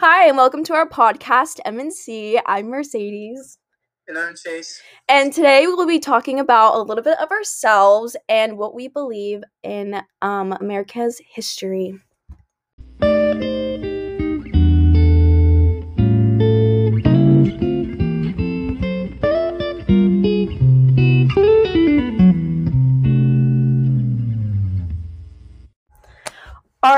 Hi, 0.00 0.28
and 0.28 0.38
welcome 0.38 0.64
to 0.64 0.72
our 0.72 0.88
podcast, 0.88 1.60
MNC. 1.66 2.40
I'm 2.46 2.70
Mercedes. 2.70 3.58
And 4.08 4.16
I'm 4.16 4.34
Chase. 4.34 4.80
And 5.10 5.30
today 5.30 5.66
we'll 5.66 5.86
be 5.86 5.98
talking 5.98 6.40
about 6.40 6.76
a 6.76 6.80
little 6.80 7.04
bit 7.04 7.18
of 7.18 7.30
ourselves 7.30 8.16
and 8.26 8.56
what 8.56 8.74
we 8.74 8.88
believe 8.88 9.42
in 9.62 10.00
um, 10.22 10.52
America's 10.52 11.20
history. 11.34 12.00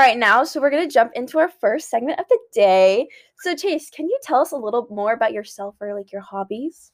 Right, 0.03 0.17
now, 0.17 0.43
so 0.43 0.59
we're 0.59 0.69
going 0.69 0.87
to 0.87 0.93
jump 0.93 1.11
into 1.15 1.39
our 1.39 1.49
first 1.49 1.89
segment 1.89 2.19
of 2.19 2.25
the 2.29 2.39
day. 2.53 3.07
So, 3.39 3.55
Chase, 3.55 3.89
can 3.89 4.07
you 4.07 4.19
tell 4.21 4.41
us 4.41 4.51
a 4.51 4.57
little 4.57 4.87
more 4.89 5.13
about 5.13 5.33
yourself 5.33 5.75
or 5.79 5.95
like 5.95 6.11
your 6.11 6.21
hobbies? 6.21 6.91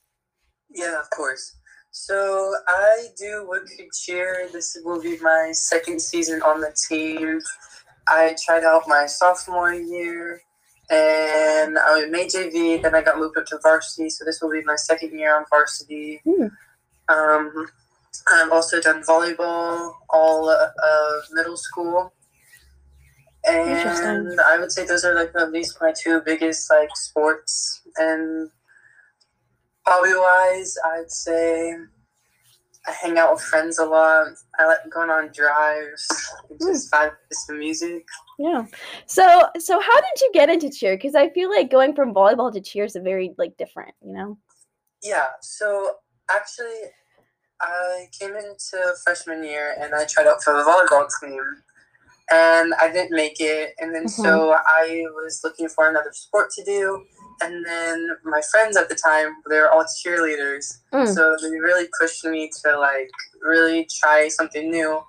Yeah, 0.70 0.99
of 0.99 1.09
course. 1.09 1.55
So, 1.91 2.53
I 2.67 3.07
do 3.17 3.45
woodpeck 3.48 3.87
cheer. 3.93 4.48
This 4.53 4.77
will 4.84 5.01
be 5.01 5.17
my 5.20 5.51
second 5.53 6.01
season 6.01 6.41
on 6.43 6.61
the 6.61 6.75
team. 6.87 7.39
I 8.07 8.35
tried 8.45 8.63
out 8.63 8.84
my 8.87 9.07
sophomore 9.07 9.73
year 9.73 10.41
and 10.91 11.77
I 11.77 12.05
made 12.09 12.29
JV, 12.29 12.81
then 12.81 12.95
I 12.95 13.01
got 13.01 13.17
moved 13.17 13.37
up 13.37 13.45
to 13.48 13.59
varsity. 13.62 14.09
So, 14.09 14.23
this 14.23 14.39
will 14.41 14.51
be 14.51 14.63
my 14.63 14.76
second 14.76 15.17
year 15.17 15.35
on 15.35 15.45
varsity. 15.49 16.21
Hmm. 16.23 16.48
Um, 17.07 17.67
I've 18.31 18.51
also 18.51 18.79
done 18.79 19.01
volleyball 19.01 19.93
all 20.09 20.49
of 20.49 21.23
middle 21.31 21.57
school. 21.57 22.13
And 23.45 24.39
I 24.41 24.57
would 24.57 24.71
say 24.71 24.85
those 24.85 25.05
are 25.05 25.16
like 25.16 25.31
at 25.35 25.52
least 25.52 25.77
my 25.79 25.93
two 25.98 26.21
biggest 26.25 26.70
like 26.70 26.89
sports 26.95 27.81
and 27.98 28.49
hobby 29.85 30.13
wise, 30.13 30.76
I'd 30.85 31.12
say 31.12 31.73
I 32.87 32.91
hang 32.91 33.17
out 33.17 33.34
with 33.34 33.41
friends 33.41 33.77
a 33.79 33.85
lot. 33.85 34.27
I 34.57 34.65
like 34.65 34.90
going 34.90 35.10
on 35.10 35.32
drives. 35.34 36.07
It's 36.49 36.65
hmm. 36.65 36.71
just 36.71 36.90
five 36.90 37.12
minutes 37.12 37.48
to 37.48 37.54
music. 37.54 38.05
Yeah. 38.37 38.65
So, 39.05 39.48
so 39.60 39.79
how 39.79 39.95
did 39.95 40.21
you 40.21 40.32
get 40.34 40.49
into 40.49 40.70
cheer? 40.70 40.95
Because 40.95 41.15
I 41.15 41.29
feel 41.29 41.49
like 41.49 41.70
going 41.70 41.93
from 41.93 42.13
volleyball 42.13 42.51
to 42.54 42.62
cheer 42.62 42.85
is 42.85 42.95
a 42.95 43.01
very 43.01 43.34
like 43.37 43.57
different, 43.57 43.93
you 44.01 44.13
know. 44.13 44.37
Yeah. 45.04 45.27
So 45.41 45.91
actually, 46.32 46.90
I 47.62 48.07
came 48.17 48.35
into 48.35 48.93
freshman 49.04 49.43
year 49.43 49.76
and 49.79 49.93
I 49.93 50.05
tried 50.05 50.27
out 50.27 50.41
for 50.41 50.54
the 50.54 50.63
volleyball 50.63 51.07
team, 51.21 51.41
and 52.32 52.74
I 52.80 52.91
didn't 52.91 53.16
make 53.16 53.38
it. 53.40 53.74
And 53.80 53.94
then 53.94 54.08
so 54.08 54.54
I 54.54 55.05
was 55.13 55.41
looking 55.44 55.68
for 55.68 55.90
another 55.90 56.12
sport 56.13 56.52
to 56.52 56.63
do. 56.63 57.05
And 57.41 57.66
then 57.66 58.10
my 58.24 58.41
friends 58.52 58.76
at 58.76 58.90
the 58.90 58.96
time, 58.96 59.35
they 59.49 59.58
were 59.58 59.72
all 59.72 59.85
cheerleaders. 60.05 60.80
Mm. 60.94 61.07
So 61.13 61.38
they 61.41 61.50
really 61.60 61.88
pushed 62.00 62.26
me 62.26 62.52
to 62.63 62.77
like 62.77 63.10
really 63.41 63.88
try 64.00 64.28
something 64.28 64.69
new. 64.69 65.02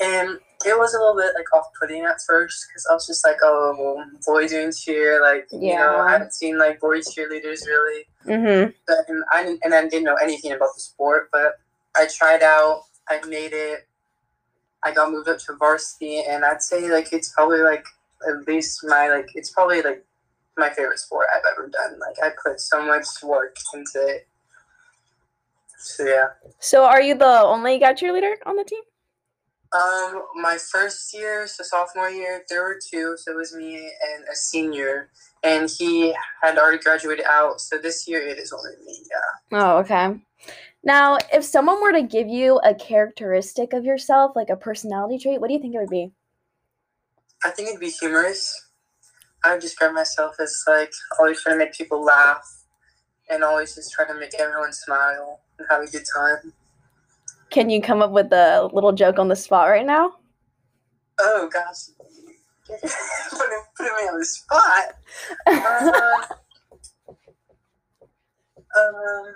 And 0.00 0.38
it 0.66 0.78
was 0.78 0.94
a 0.94 0.98
little 0.98 1.16
bit 1.16 1.32
like 1.34 1.52
off 1.54 1.66
putting 1.80 2.04
at 2.04 2.16
first 2.26 2.66
because 2.68 2.86
I 2.90 2.94
was 2.94 3.06
just 3.06 3.24
like, 3.24 3.36
oh, 3.42 3.74
well, 3.78 4.06
boy 4.26 4.48
doing 4.48 4.72
cheer. 4.72 5.22
Like, 5.22 5.46
you 5.52 5.74
know, 5.74 5.98
I 5.98 6.12
haven't 6.12 6.34
seen 6.34 6.58
like 6.58 6.80
boy 6.80 6.98
cheerleaders 6.98 7.64
really. 7.66 8.04
Mm-hmm. 8.26 8.72
But, 8.86 8.98
and 9.08 9.22
I 9.32 9.44
didn't, 9.44 9.60
and 9.62 9.74
I 9.74 9.82
didn't 9.88 10.04
know 10.04 10.16
anything 10.16 10.52
about 10.52 10.74
the 10.74 10.80
sport, 10.80 11.28
but 11.32 11.54
I 11.96 12.06
tried 12.06 12.42
out. 12.42 12.82
I 13.08 13.24
made 13.26 13.52
it. 13.52 13.86
I 14.82 14.92
got 14.92 15.10
moved 15.10 15.28
up 15.28 15.38
to 15.38 15.56
varsity, 15.56 16.22
and 16.28 16.44
I'd 16.44 16.62
say 16.62 16.90
like 16.90 17.12
it's 17.12 17.30
probably 17.30 17.60
like 17.60 17.84
at 18.28 18.46
least 18.46 18.80
my 18.84 19.08
like 19.08 19.30
it's 19.34 19.50
probably 19.50 19.82
like 19.82 20.04
my 20.56 20.70
favorite 20.70 20.98
sport 20.98 21.26
I've 21.34 21.42
ever 21.52 21.68
done. 21.68 21.98
Like 21.98 22.16
I 22.22 22.34
put 22.42 22.60
so 22.60 22.84
much 22.84 23.06
work 23.22 23.56
into 23.74 24.06
it. 24.06 24.26
So 25.78 26.04
yeah. 26.04 26.28
So, 26.58 26.84
are 26.84 27.00
you 27.00 27.14
the 27.14 27.40
only 27.40 27.78
guy 27.78 27.94
cheerleader 27.94 28.34
on 28.44 28.56
the 28.56 28.64
team? 28.64 28.82
Um, 29.72 30.24
my 30.34 30.58
first 30.58 31.14
year, 31.14 31.46
so 31.46 31.62
sophomore 31.62 32.10
year, 32.10 32.44
there 32.48 32.62
were 32.62 32.78
two. 32.90 33.16
So 33.16 33.32
it 33.32 33.36
was 33.36 33.54
me 33.54 33.76
and 33.76 34.24
a 34.30 34.34
senior, 34.34 35.10
and 35.42 35.70
he 35.70 36.14
had 36.42 36.58
already 36.58 36.78
graduated 36.78 37.24
out. 37.24 37.60
So 37.60 37.78
this 37.78 38.08
year 38.08 38.20
it 38.20 38.38
is 38.38 38.52
only 38.52 38.72
me. 38.84 39.04
Yeah. 39.10 39.58
Oh, 39.58 39.78
okay. 39.78 40.20
Now, 40.82 41.18
if 41.32 41.44
someone 41.44 41.80
were 41.82 41.92
to 41.92 42.02
give 42.02 42.28
you 42.28 42.58
a 42.64 42.74
characteristic 42.74 43.72
of 43.72 43.84
yourself, 43.84 44.32
like 44.34 44.48
a 44.48 44.56
personality 44.56 45.18
trait, 45.18 45.40
what 45.40 45.48
do 45.48 45.54
you 45.54 45.60
think 45.60 45.74
it 45.74 45.78
would 45.78 45.90
be? 45.90 46.12
I 47.44 47.50
think 47.50 47.68
it'd 47.68 47.80
be 47.80 47.90
humorous. 47.90 48.68
I 49.44 49.52
would 49.52 49.60
describe 49.60 49.92
myself 49.92 50.36
as 50.40 50.62
like 50.66 50.92
always 51.18 51.42
trying 51.42 51.58
to 51.58 51.64
make 51.64 51.74
people 51.74 52.02
laugh 52.02 52.46
and 53.30 53.44
always 53.44 53.74
just 53.74 53.92
trying 53.92 54.08
to 54.08 54.14
make 54.18 54.34
everyone 54.38 54.72
smile 54.72 55.40
and 55.58 55.66
have 55.70 55.82
a 55.82 55.86
good 55.86 56.04
time. 56.14 56.52
Can 57.50 57.70
you 57.70 57.80
come 57.82 58.02
up 58.02 58.10
with 58.10 58.32
a 58.32 58.68
little 58.72 58.92
joke 58.92 59.18
on 59.18 59.28
the 59.28 59.36
spot 59.36 59.68
right 59.68 59.86
now? 59.86 60.14
Oh 61.18 61.48
gosh. 61.52 61.90
putting, 62.68 63.62
putting 63.76 63.92
me 63.96 64.08
on 64.08 64.18
the 64.18 64.24
spot. 64.24 64.94
Uh, 65.46 66.22
um, 68.78 69.34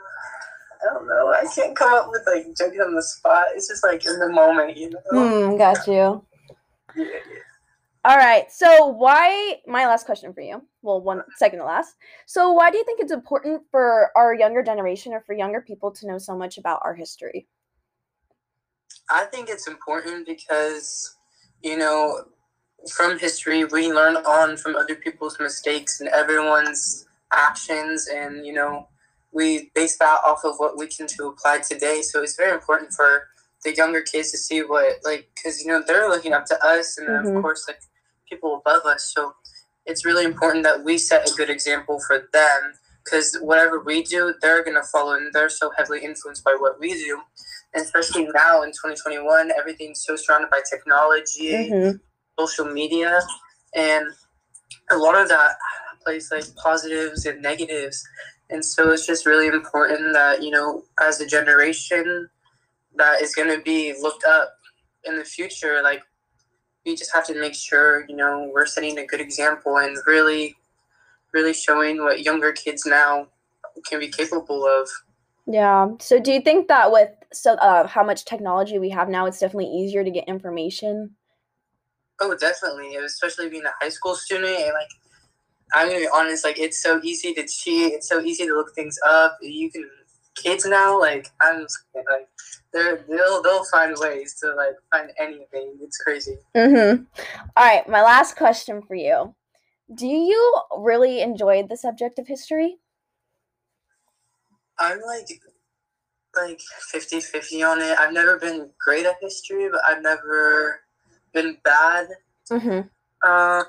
I 0.85 0.95
don't 0.95 1.07
know. 1.07 1.33
I 1.33 1.47
can't 1.55 1.77
come 1.77 1.93
up 1.93 2.09
with 2.11 2.23
like 2.27 2.47
jokes 2.57 2.77
on 2.85 2.95
the 2.95 3.03
spot. 3.03 3.47
It's 3.55 3.69
just 3.69 3.85
like 3.85 4.05
in 4.07 4.19
the 4.19 4.29
moment, 4.29 4.77
you 4.77 4.91
know. 4.91 5.51
Hmm, 5.51 5.57
got 5.57 5.87
you. 5.87 6.25
Yeah, 6.97 7.05
yeah. 7.05 7.05
All 8.07 8.19
right. 8.19 8.53
So, 8.53 8.89
why? 8.89 9.61
My 9.67 9.87
last 9.87 10.05
question 10.05 10.35
for 10.35 10.43
you. 10.43 10.63
Well, 10.83 11.01
one 11.01 11.23
second 11.37 11.61
to 11.61 11.65
last. 11.65 11.95
So, 12.27 12.53
why 12.53 12.71
do 12.71 12.77
you 12.77 12.85
think 12.85 13.01
it's 13.01 13.13
important 13.13 13.63
for 13.71 14.11
our 14.15 14.35
younger 14.35 14.63
generation 14.63 15.15
or 15.15 15.23
for 15.23 15.33
younger 15.33 15.63
people 15.63 15.91
to 15.93 16.07
know 16.07 16.19
so 16.19 16.37
much 16.37 16.59
about 16.59 16.81
our 16.85 16.95
history? 16.95 17.47
I 19.11 19.25
think 19.25 19.49
it's 19.49 19.67
important 19.67 20.27
because, 20.27 21.17
you 21.63 21.79
know, 21.79 22.27
from 22.93 23.19
history, 23.19 23.65
we 23.65 23.91
learn 23.91 24.17
on 24.17 24.59
from 24.59 24.77
other 24.77 24.95
people's 24.95 25.39
mistakes 25.41 26.01
and 26.01 26.11
everyone's 26.11 27.07
actions, 27.33 28.09
and, 28.13 28.47
you 28.47 28.53
know, 28.53 28.87
we 29.35 29.71
base 29.75 29.99
that 29.99 30.21
off 30.25 30.45
of 30.45 30.55
what 30.59 30.79
we 30.79 30.87
can 30.87 31.07
to 31.09 31.27
apply 31.27 31.59
today. 31.59 32.03
So 32.03 32.23
it's 32.23 32.37
very 32.37 32.53
important 32.53 32.93
for 32.93 33.29
the 33.65 33.75
younger 33.75 34.01
kids 34.03 34.31
to 34.33 34.39
see 34.39 34.63
what, 34.63 34.99
like, 35.05 35.29
because, 35.35 35.61
you 35.61 35.69
know, 35.69 35.83
they're 35.87 36.09
looking 36.09 36.33
up 36.33 36.47
to 36.47 36.65
us, 36.65 36.97
and 36.99 37.09
Mhm. 37.09 37.37
of 37.37 37.43
course, 37.43 37.67
like, 37.69 37.81
people 38.29 38.57
above 38.57 38.85
us. 38.87 39.11
So 39.15 39.35
it's 39.87 40.05
really 40.05 40.25
important 40.25 40.65
that 40.65 40.85
we 40.85 40.99
set 40.99 41.29
a 41.31 41.35
good 41.35 41.51
example 41.51 42.01
for 42.07 42.29
them 42.33 42.75
because 43.05 43.37
whatever 43.41 43.81
we 43.81 44.03
do, 44.03 44.35
they're 44.41 44.63
going 44.63 44.77
to 44.77 44.83
follow, 44.83 45.13
and 45.15 45.33
they're 45.33 45.51
so 45.51 45.71
heavily 45.77 46.01
influenced 46.05 46.45
by 46.45 46.55
what 46.59 46.79
we 46.81 46.95
do 46.95 47.21
and 47.75 47.85
especially 47.85 48.27
now 48.33 48.63
in 48.63 48.71
2021 48.71 49.51
everything's 49.59 50.03
so 50.05 50.17
surrounded 50.17 50.49
by 50.51 50.61
technology 50.71 51.71
Mm-hmm. 51.71 51.97
social 52.39 52.67
media 52.67 53.21
and 53.75 54.07
a 54.91 54.97
lot 54.97 55.21
of 55.21 55.29
that 55.29 55.57
plays 56.05 56.31
like 56.31 56.45
positives 56.57 57.27
and 57.27 57.43
negatives 57.43 58.07
and 58.51 58.65
so 58.65 58.91
it's 58.91 59.07
just 59.07 59.27
really 59.27 59.47
important 59.47 60.13
that 60.13 60.43
you 60.43 60.51
know 60.51 60.85
as 61.01 61.21
a 61.21 61.27
generation 61.27 62.29
that 62.97 63.21
is 63.23 63.35
going 63.35 63.49
to 63.49 63.63
be 63.63 63.95
looked 64.01 64.25
up 64.25 64.53
in 65.05 65.17
the 65.17 65.25
future 65.25 65.81
like 65.83 66.03
we 66.87 66.95
just 66.95 67.13
have 67.15 67.27
to 67.27 67.39
make 67.41 67.55
sure 67.55 68.05
you 68.09 68.17
know 68.17 68.51
we're 68.53 68.67
setting 68.67 68.99
a 68.99 69.07
good 69.07 69.21
example 69.21 69.79
and 69.79 69.97
really 70.07 70.55
really 71.33 71.53
showing 71.53 72.03
what 72.03 72.23
younger 72.23 72.53
kids 72.53 72.87
now 72.87 73.27
can 73.89 73.99
be 73.99 74.09
capable 74.09 74.65
of 74.67 74.89
Yeah. 75.47 75.89
So, 76.01 76.21
do 76.21 76.33
you 76.33 76.41
think 76.41 76.69
that 76.69 76.91
with 76.91 77.11
so 77.33 77.55
uh, 77.55 77.87
how 77.87 78.05
much 78.05 78.25
technology 78.25 78.79
we 78.79 78.91
have 78.91 79.09
now, 79.09 79.27
it's 79.27 79.41
definitely 79.41 79.71
easier 79.71 80.05
to 80.05 80.11
get 80.11 80.25
information? 80.29 81.17
Oh, 82.21 82.35
definitely. 82.37 82.97
Especially 82.97 83.49
being 83.49 83.65
a 83.65 83.73
high 83.81 83.91
school 83.91 84.15
student 84.15 84.59
and 84.59 84.73
like 84.73 84.89
I'm 85.75 85.89
gonna 85.89 86.01
be 86.01 86.09
honest, 86.13 86.45
like 86.45 86.59
it's 86.59 86.83
so 86.83 87.01
easy 87.03 87.35
to 87.35 87.47
cheat, 87.47 87.93
it's 87.93 88.09
so 88.09 88.21
easy 88.21 88.47
to 88.47 88.55
look 88.55 88.75
things 88.75 88.99
up. 89.07 89.37
You 89.43 89.71
can 89.71 89.89
kids 90.35 90.65
now, 90.67 91.01
like 91.01 91.29
I'm 91.41 91.67
like 91.95 92.29
they're 92.73 93.05
they'll 93.09 93.43
they'll 93.43 93.65
find 93.65 93.95
ways 93.99 94.35
to 94.41 94.55
like 94.55 94.75
find 94.91 95.11
anything. 95.19 95.77
It's 95.81 95.99
crazy. 95.99 96.39
Mm-hmm. 96.57 97.05
All 97.57 97.65
right. 97.65 97.89
My 97.89 98.03
last 98.03 98.37
question 98.37 98.83
for 98.83 98.95
you: 98.95 99.35
Do 99.95 100.07
you 100.07 100.61
really 100.77 101.23
enjoy 101.23 101.65
the 101.69 101.77
subject 101.77 102.19
of 102.19 102.27
history? 102.27 102.79
I'm 104.79 105.01
like 105.07 105.29
like 106.37 106.61
50-50 106.93 107.65
on 107.65 107.81
it. 107.81 107.97
I've 107.97 108.13
never 108.13 108.41
been 108.41 108.69
great 108.85 109.07
at 109.07 109.15
history, 109.21 109.69
but 109.71 109.81
I've 109.87 110.03
never 110.03 110.81
been 111.33 111.59
bad. 111.63 112.09
Mm-hmm. 112.51 112.81
Uh 113.23 113.65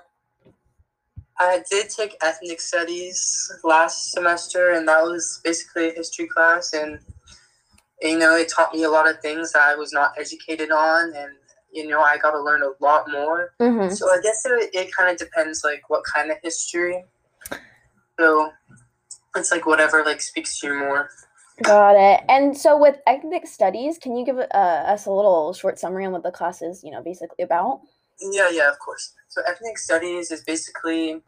I 1.40 1.62
did 1.70 1.90
take 1.90 2.16
ethnic 2.22 2.62
studies 2.62 3.52
last 3.64 4.12
semester, 4.12 4.72
and 4.72 4.88
that 4.88 5.02
was 5.04 5.42
basically 5.44 5.90
a 5.90 5.94
history 5.94 6.28
class. 6.28 6.74
And 6.74 7.00
you 8.02 8.18
know, 8.18 8.36
it 8.36 8.50
taught 8.50 8.74
me 8.74 8.84
a 8.84 8.90
lot 8.90 9.10
of 9.10 9.20
things 9.20 9.52
that 9.54 9.64
I 9.64 9.76
was 9.76 9.92
not 9.92 10.14
educated 10.18 10.72
on, 10.72 11.14
and 11.16 11.32
you 11.72 11.88
know, 11.88 12.02
I 12.02 12.18
got 12.18 12.32
to 12.32 12.42
learn 12.42 12.62
a 12.64 12.72
lot 12.84 13.10
more. 13.12 13.54
Mm-hmm. 13.60 13.94
So 13.94 14.10
I 14.10 14.22
guess 14.22 14.46
it, 14.46 14.70
it 14.74 14.96
kind 14.96 15.12
of 15.12 15.18
depends, 15.18 15.62
like 15.64 15.90
what 15.90 16.04
kind 16.04 16.32
of 16.32 16.38
history. 16.42 17.04
So 18.18 18.50
it's 19.36 19.52
like 19.52 19.66
whatever 19.66 20.04
like 20.06 20.22
speaks 20.22 20.60
to 20.60 20.68
you 20.68 20.80
more. 20.80 21.10
Got 21.64 21.96
it. 21.96 22.22
And 22.28 22.58
so 22.58 22.78
with 22.78 22.98
ethnic 23.08 23.48
studies, 23.48 23.98
can 23.98 24.16
you 24.18 24.26
give 24.26 24.38
uh, 24.38 24.44
us 24.54 25.06
a 25.06 25.12
little 25.12 25.54
short 25.54 25.80
summary 25.80 26.06
on 26.06 26.12
what 26.12 26.24
the 26.24 26.32
class 26.32 26.62
is, 26.62 26.84
you 26.84 26.92
know, 26.92 27.02
basically 27.02 27.44
about? 27.44 27.82
Yeah, 28.20 28.50
yeah, 28.50 28.70
of 28.70 28.80
course. 28.80 29.14
So 29.28 29.42
ethnic 29.48 29.78
studies 29.78 30.32
is 30.32 30.42
basically 30.44 31.22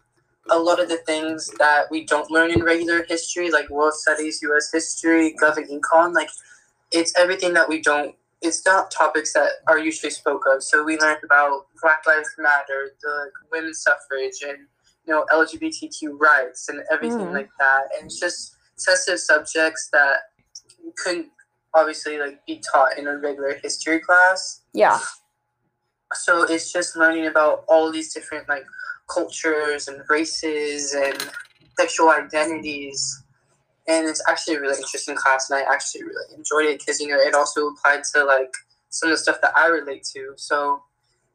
a 0.50 0.58
lot 0.58 0.80
of 0.80 0.88
the 0.88 0.98
things 0.98 1.50
that 1.60 1.92
we 1.92 2.06
don't 2.06 2.32
learn 2.32 2.52
in 2.52 2.64
regular 2.64 3.04
history, 3.04 3.52
like 3.52 3.70
world 3.70 3.94
studies, 3.94 4.40
U.S. 4.44 4.70
history, 4.72 5.36
Gov 5.42 5.58
and 5.58 5.68
Econ. 5.70 6.14
Like, 6.14 6.30
it's 6.92 7.14
everything 7.18 7.54
that 7.54 7.68
we 7.68 7.82
don't. 7.82 8.16
It's 8.42 8.66
not 8.66 8.92
topics 8.92 9.34
that 9.34 9.50
are 9.68 9.80
usually 9.80 10.12
spoke 10.12 10.44
of. 10.54 10.64
So 10.64 10.84
we 10.84 10.98
learned 11.00 11.24
about 11.24 11.68
Black 11.82 12.06
Lives 12.08 12.30
Matter, 12.38 12.92
the 13.02 13.32
women's 13.52 13.82
suffrage, 13.82 14.42
and 14.48 14.60
you 15.06 15.14
know 15.14 15.26
LGBTQ 15.34 16.18
rights 16.20 16.70
and 16.70 16.82
everything 16.92 17.28
Mm. 17.28 17.34
like 17.34 17.50
that. 17.60 17.84
And 17.98 18.06
it's 18.06 18.20
just 18.20 18.56
sensitive 18.78 19.20
subjects 19.20 19.90
that 19.92 20.18
couldn't 20.98 21.28
obviously 21.74 22.20
like 22.20 22.46
be 22.46 22.62
taught 22.72 22.98
in 22.98 23.08
a 23.08 23.18
regular 23.18 23.56
history 23.62 24.00
class 24.00 24.62
Yeah. 24.74 25.00
So 26.14 26.44
it's 26.44 26.72
just 26.72 26.96
learning 26.96 27.28
about 27.28 27.64
all 27.68 27.92
these 27.92 28.14
different 28.14 28.48
like 28.48 28.66
cultures 29.08 29.88
and 29.88 30.02
races 30.10 30.94
and 30.94 31.30
sexual 31.78 32.10
identities 32.10 33.24
and 33.88 34.08
it's 34.08 34.22
actually 34.28 34.56
a 34.56 34.60
really 34.60 34.78
interesting 34.78 35.16
class 35.16 35.50
and 35.50 35.60
i 35.60 35.74
actually 35.74 36.04
really 36.04 36.36
enjoyed 36.36 36.66
it 36.66 36.80
because 36.80 37.00
you 37.00 37.08
know 37.08 37.18
it 37.18 37.34
also 37.34 37.68
applied 37.68 38.04
to 38.04 38.24
like 38.24 38.52
some 38.90 39.10
of 39.10 39.14
the 39.14 39.18
stuff 39.18 39.40
that 39.42 39.56
i 39.56 39.68
relate 39.68 40.04
to 40.04 40.34
so 40.36 40.82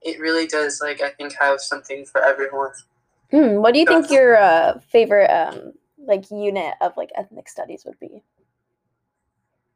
it 0.03 0.19
really 0.21 0.47
does 0.47 0.81
like 0.83 1.01
i 1.01 1.11
think 1.11 1.33
have 1.39 1.61
something 1.61 2.05
for 2.05 2.23
everyone 2.23 2.73
Hmm. 3.33 3.63
What 3.63 3.73
do 3.73 3.81
you 3.81 3.87
think 3.87 4.11
your 4.11 4.37
uh, 4.37 4.79
favorite 4.79 5.31
um 5.31 5.73
like 5.97 6.31
unit 6.31 6.75
of 6.83 6.93
like 6.99 7.11
ethnic 7.15 7.49
studies 7.49 7.85
would 7.87 7.99
be? 7.99 8.23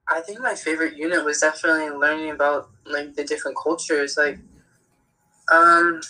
i 0.09 0.21
think 0.21 0.41
my 0.41 0.55
favorite 0.55 0.97
unit 0.97 1.25
was 1.25 1.41
definitely 1.41 1.89
learning 1.89 2.31
about 2.31 2.69
like 2.85 3.15
the 3.15 3.25
different 3.25 3.57
cultures 3.57 4.17
like 4.17 4.39
um 5.53 6.01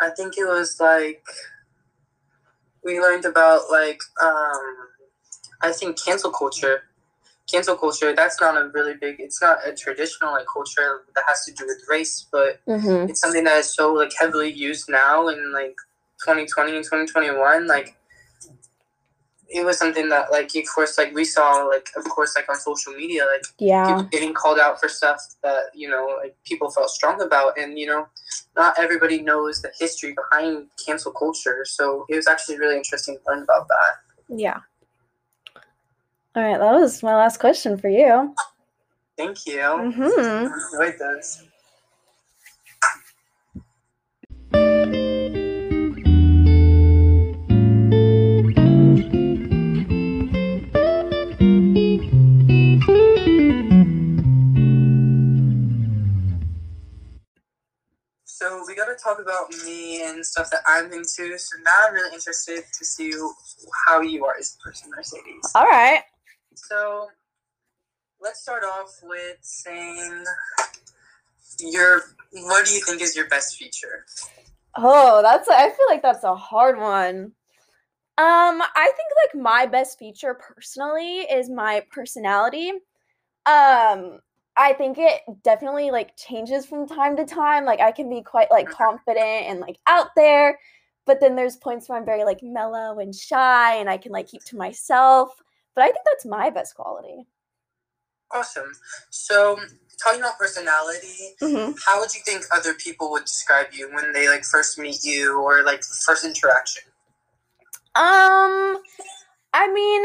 i 0.00 0.10
think 0.10 0.36
it 0.38 0.44
was 0.46 0.78
like 0.80 1.22
we 2.84 3.00
learned 3.00 3.24
about 3.24 3.62
like 3.70 3.98
um 4.22 4.60
i 5.62 5.72
think 5.72 6.02
cancel 6.02 6.30
culture 6.30 6.82
cancel 7.50 7.76
culture 7.76 8.14
that's 8.14 8.40
not 8.40 8.56
a 8.56 8.68
really 8.74 8.94
big 9.00 9.16
it's 9.20 9.42
not 9.42 9.58
a 9.66 9.72
traditional 9.74 10.32
like 10.32 10.46
culture 10.52 11.02
that 11.14 11.24
has 11.26 11.44
to 11.44 11.52
do 11.52 11.66
with 11.66 11.82
race 11.88 12.26
but 12.32 12.60
Mm-hmm. 12.68 13.08
it's 13.10 13.20
something 13.20 13.44
that 13.44 13.58
is 13.58 13.74
so 13.74 13.92
like 13.92 14.12
heavily 14.18 14.50
used 14.52 14.88
now 14.88 15.28
in 15.28 15.52
like 15.52 15.74
2020 16.24 16.76
and 16.76 16.84
2021 16.84 17.66
like 17.66 17.96
it 19.52 19.64
was 19.64 19.76
something 19.78 20.08
that 20.08 20.30
like 20.30 20.50
of 20.54 20.64
course 20.74 20.96
like 20.96 21.12
we 21.14 21.24
saw 21.24 21.64
like 21.64 21.88
of 21.96 22.04
course 22.04 22.34
like 22.36 22.48
on 22.48 22.54
social 22.56 22.92
media 22.94 23.24
like 23.32 23.42
Yeah. 23.58 23.86
people 23.86 24.04
getting 24.04 24.32
called 24.32 24.58
out 24.60 24.78
for 24.80 24.88
stuff 24.88 25.20
that 25.42 25.64
you 25.74 25.88
know 25.88 26.16
like 26.22 26.36
people 26.44 26.70
felt 26.70 26.90
strong 26.90 27.20
about 27.20 27.58
and 27.58 27.78
you 27.78 27.86
know 27.86 28.06
not 28.56 28.78
everybody 28.78 29.20
knows 29.22 29.60
the 29.62 29.70
history 29.78 30.14
behind 30.14 30.68
cancel 30.86 31.12
culture 31.12 31.64
so 31.64 32.04
it 32.08 32.16
was 32.16 32.26
actually 32.28 32.58
really 32.58 32.76
interesting 32.76 33.16
to 33.16 33.22
learn 33.28 33.42
about 33.42 33.66
that 33.68 33.92
Yeah. 34.28 34.58
All 36.36 36.44
right, 36.44 36.58
that 36.58 36.72
was 36.80 37.02
my 37.02 37.16
last 37.16 37.38
question 37.40 37.76
for 37.76 37.88
you. 37.88 38.34
thank 39.16 39.46
you 39.46 39.58
Mm-hmm. 39.58 40.02
I 40.02 40.58
enjoyed 40.86 40.98
this 40.98 41.42
talk 59.10 59.20
about 59.20 59.50
me 59.64 60.02
and 60.02 60.24
stuff 60.24 60.50
that 60.50 60.60
I'm 60.66 60.92
into. 60.92 61.38
So 61.38 61.58
now 61.62 61.70
I'm 61.86 61.94
really 61.94 62.14
interested 62.14 62.62
to 62.72 62.84
see 62.84 63.12
how 63.86 64.00
you 64.00 64.24
are 64.24 64.34
as 64.38 64.56
a 64.58 64.62
person, 64.62 64.90
Mercedes. 64.94 65.52
All 65.54 65.64
right. 65.64 66.02
So 66.54 67.08
let's 68.20 68.42
start 68.42 68.62
off 68.64 68.98
with 69.02 69.38
saying 69.40 70.24
your 71.60 72.02
what 72.32 72.66
do 72.66 72.74
you 72.74 72.80
think 72.84 73.02
is 73.02 73.16
your 73.16 73.28
best 73.28 73.56
feature? 73.56 74.04
Oh, 74.76 75.20
that's 75.22 75.48
I 75.48 75.68
feel 75.68 75.86
like 75.88 76.02
that's 76.02 76.24
a 76.24 76.34
hard 76.34 76.78
one. 76.78 77.32
Um, 78.18 78.62
I 78.62 78.92
think 78.96 79.08
like 79.34 79.42
my 79.42 79.66
best 79.66 79.98
feature 79.98 80.34
personally 80.34 81.20
is 81.20 81.48
my 81.48 81.84
personality. 81.90 82.70
Um, 83.46 84.20
I 84.56 84.72
think 84.74 84.98
it 84.98 85.22
definitely 85.42 85.90
like 85.90 86.16
changes 86.16 86.66
from 86.66 86.86
time 86.86 87.16
to 87.16 87.24
time. 87.24 87.64
Like 87.64 87.80
I 87.80 87.92
can 87.92 88.10
be 88.10 88.22
quite 88.22 88.50
like 88.50 88.68
confident 88.68 89.46
and 89.46 89.60
like 89.60 89.78
out 89.86 90.08
there, 90.16 90.58
but 91.06 91.20
then 91.20 91.36
there's 91.36 91.56
points 91.56 91.88
where 91.88 91.98
I'm 91.98 92.04
very 92.04 92.24
like 92.24 92.42
mellow 92.42 92.98
and 92.98 93.14
shy 93.14 93.76
and 93.76 93.88
I 93.88 93.96
can 93.96 94.12
like 94.12 94.28
keep 94.28 94.44
to 94.46 94.56
myself. 94.56 95.34
But 95.74 95.82
I 95.82 95.86
think 95.86 96.04
that's 96.04 96.26
my 96.26 96.50
best 96.50 96.74
quality. 96.74 97.26
Awesome. 98.32 98.72
So 99.10 99.58
talking 100.02 100.20
about 100.20 100.38
personality, 100.38 101.34
Mm-hmm. 101.42 101.72
how 101.86 102.00
would 102.00 102.14
you 102.14 102.20
think 102.24 102.44
other 102.54 102.74
people 102.74 103.10
would 103.12 103.24
describe 103.24 103.68
you 103.72 103.92
when 103.94 104.12
they 104.12 104.28
like 104.28 104.44
first 104.44 104.78
meet 104.78 105.02
you 105.04 105.40
or 105.40 105.62
like 105.64 105.82
first 106.04 106.24
interaction? 106.24 106.84
Um, 107.94 108.78
I 109.52 109.70
mean, 109.72 110.02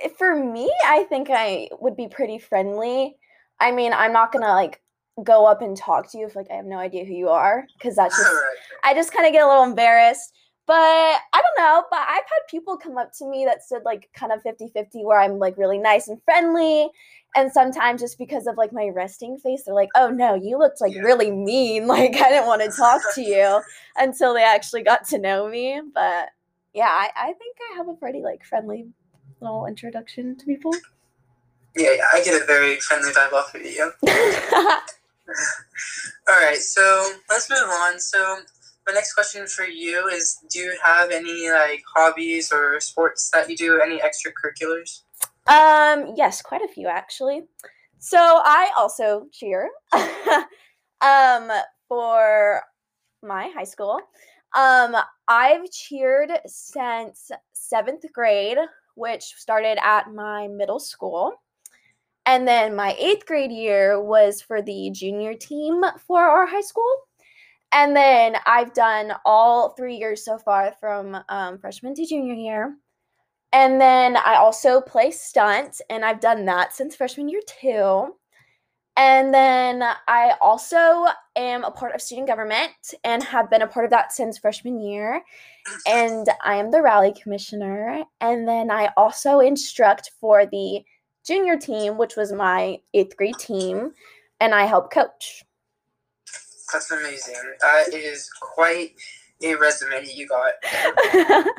Eh, 0.00 0.08
for 0.18 0.34
me, 0.34 0.70
I 0.86 1.04
think 1.04 1.28
I 1.30 1.68
would 1.80 1.96
be 1.96 2.08
pretty 2.08 2.38
friendly. 2.38 3.16
I 3.60 3.72
mean, 3.72 3.92
I'm 3.92 4.12
not 4.12 4.32
gonna 4.32 4.48
like 4.52 4.80
go 5.24 5.46
up 5.46 5.62
and 5.62 5.76
talk 5.76 6.10
to 6.12 6.18
you 6.18 6.26
if 6.26 6.36
like 6.36 6.48
I 6.50 6.56
have 6.56 6.66
no 6.66 6.78
idea 6.78 7.04
who 7.04 7.14
you 7.14 7.28
are, 7.28 7.66
because 7.78 7.96
that's 7.96 8.16
just. 8.16 8.30
I 8.84 8.94
just 8.94 9.12
kind 9.12 9.26
of 9.26 9.32
get 9.32 9.42
a 9.44 9.48
little 9.48 9.64
embarrassed. 9.64 10.32
But 10.66 10.74
I 10.74 11.18
don't 11.42 11.64
know, 11.64 11.84
but 11.90 12.00
I've 12.00 12.08
had 12.16 12.40
people 12.50 12.76
come 12.76 12.98
up 12.98 13.12
to 13.18 13.26
me 13.30 13.44
that 13.44 13.62
said 13.62 13.82
like 13.84 14.10
kind 14.14 14.32
of 14.32 14.42
50-50 14.42 15.04
where 15.04 15.20
I'm 15.20 15.38
like 15.38 15.56
really 15.56 15.78
nice 15.78 16.08
and 16.08 16.20
friendly. 16.24 16.88
And 17.36 17.52
sometimes 17.52 18.00
just 18.00 18.18
because 18.18 18.48
of 18.48 18.56
like 18.56 18.72
my 18.72 18.88
resting 18.88 19.38
face, 19.38 19.62
they're 19.64 19.74
like, 19.76 19.90
oh 19.94 20.08
no, 20.08 20.34
you 20.34 20.58
looked 20.58 20.80
like 20.80 20.92
Yeah. 20.94 21.02
really 21.02 21.30
mean. 21.30 21.86
Like 21.96 22.16
I 22.16 22.30
didn't 22.30 22.48
want 22.48 22.62
to 22.62 22.76
talk 22.76 23.00
to 23.14 23.22
you 23.22 23.60
until 23.96 24.34
they 24.34 24.42
actually 24.42 24.82
got 24.82 25.06
to 25.08 25.18
know 25.18 25.48
me. 25.48 25.80
But 25.94 26.30
yeah, 26.74 26.88
I, 26.88 27.10
I 27.16 27.26
think 27.34 27.56
I 27.72 27.76
have 27.76 27.88
a 27.88 27.94
pretty 27.94 28.22
like 28.22 28.44
friendly 28.44 28.86
little 29.40 29.66
introduction 29.66 30.36
to 30.36 30.46
people. 30.46 30.72
Yeah, 31.74 31.92
yeah, 31.96 32.04
I 32.12 32.22
get 32.24 32.40
a 32.40 32.44
very 32.46 32.76
friendly 32.80 33.12
vibe 33.12 33.32
off 33.32 33.54
of 33.54 33.62
you. 33.62 33.92
All 36.28 36.34
right, 36.34 36.58
so 36.58 37.12
let's 37.28 37.50
move 37.50 37.68
on. 37.68 38.00
So 38.00 38.38
my 38.86 38.94
next 38.94 39.12
question 39.14 39.46
for 39.46 39.64
you 39.64 40.08
is: 40.08 40.38
Do 40.50 40.58
you 40.60 40.78
have 40.82 41.10
any 41.10 41.50
like 41.50 41.82
hobbies 41.94 42.50
or 42.52 42.80
sports 42.80 43.30
that 43.30 43.50
you 43.50 43.56
do? 43.56 43.80
Any 43.82 43.98
extracurriculars? 44.00 45.02
Um, 45.46 46.14
yes, 46.16 46.42
quite 46.42 46.62
a 46.62 46.68
few 46.68 46.88
actually. 46.88 47.42
So 47.98 48.18
I 48.18 48.70
also 48.76 49.26
cheer 49.32 49.68
um 51.00 51.50
for 51.88 52.62
my 53.22 53.50
high 53.54 53.64
school. 53.64 54.00
Um 54.56 54.96
I've 55.28 55.70
cheered 55.70 56.30
since 56.46 57.30
7th 57.54 58.10
grade, 58.12 58.58
which 58.96 59.22
started 59.36 59.78
at 59.84 60.12
my 60.12 60.48
middle 60.48 60.80
school. 60.80 61.32
And 62.26 62.46
then 62.46 62.74
my 62.74 62.96
8th 63.00 63.24
grade 63.26 63.52
year 63.52 64.02
was 64.02 64.42
for 64.42 64.60
the 64.60 64.90
junior 64.92 65.34
team 65.34 65.84
for 66.06 66.20
our 66.20 66.46
high 66.46 66.60
school. 66.60 66.92
And 67.72 67.94
then 67.94 68.36
I've 68.46 68.74
done 68.74 69.12
all 69.24 69.70
3 69.70 69.94
years 69.94 70.24
so 70.24 70.38
far 70.38 70.74
from 70.80 71.16
um, 71.28 71.58
freshman 71.58 71.94
to 71.94 72.04
junior 72.04 72.34
year. 72.34 72.76
And 73.52 73.80
then 73.80 74.16
I 74.16 74.34
also 74.34 74.80
play 74.80 75.10
stunt, 75.10 75.80
and 75.88 76.04
I've 76.04 76.20
done 76.20 76.44
that 76.46 76.74
since 76.74 76.96
freshman 76.96 77.28
year 77.28 77.40
too. 77.46 78.14
And 78.96 79.32
then 79.32 79.82
I 80.08 80.34
also 80.40 81.06
am 81.36 81.64
a 81.64 81.70
part 81.70 81.94
of 81.94 82.00
student 82.00 82.26
government 82.26 82.72
and 83.04 83.22
have 83.22 83.50
been 83.50 83.62
a 83.62 83.66
part 83.66 83.84
of 83.84 83.90
that 83.90 84.12
since 84.12 84.38
freshman 84.38 84.80
year. 84.80 85.22
And 85.86 86.26
I 86.44 86.56
am 86.56 86.70
the 86.70 86.82
rally 86.82 87.12
commissioner. 87.12 88.04
And 88.20 88.48
then 88.48 88.70
I 88.70 88.90
also 88.96 89.40
instruct 89.40 90.12
for 90.20 90.46
the 90.46 90.84
junior 91.26 91.56
team, 91.56 91.98
which 91.98 92.16
was 92.16 92.32
my 92.32 92.78
eighth 92.94 93.16
grade 93.16 93.38
team, 93.38 93.92
and 94.40 94.54
I 94.54 94.64
help 94.64 94.92
coach. 94.92 95.44
That's 96.72 96.90
amazing. 96.90 97.34
That 97.60 97.94
is 97.94 98.30
quite 98.40 98.94
a 99.42 99.54
resume 99.54 100.06
you 100.12 100.28
got. 100.28 101.44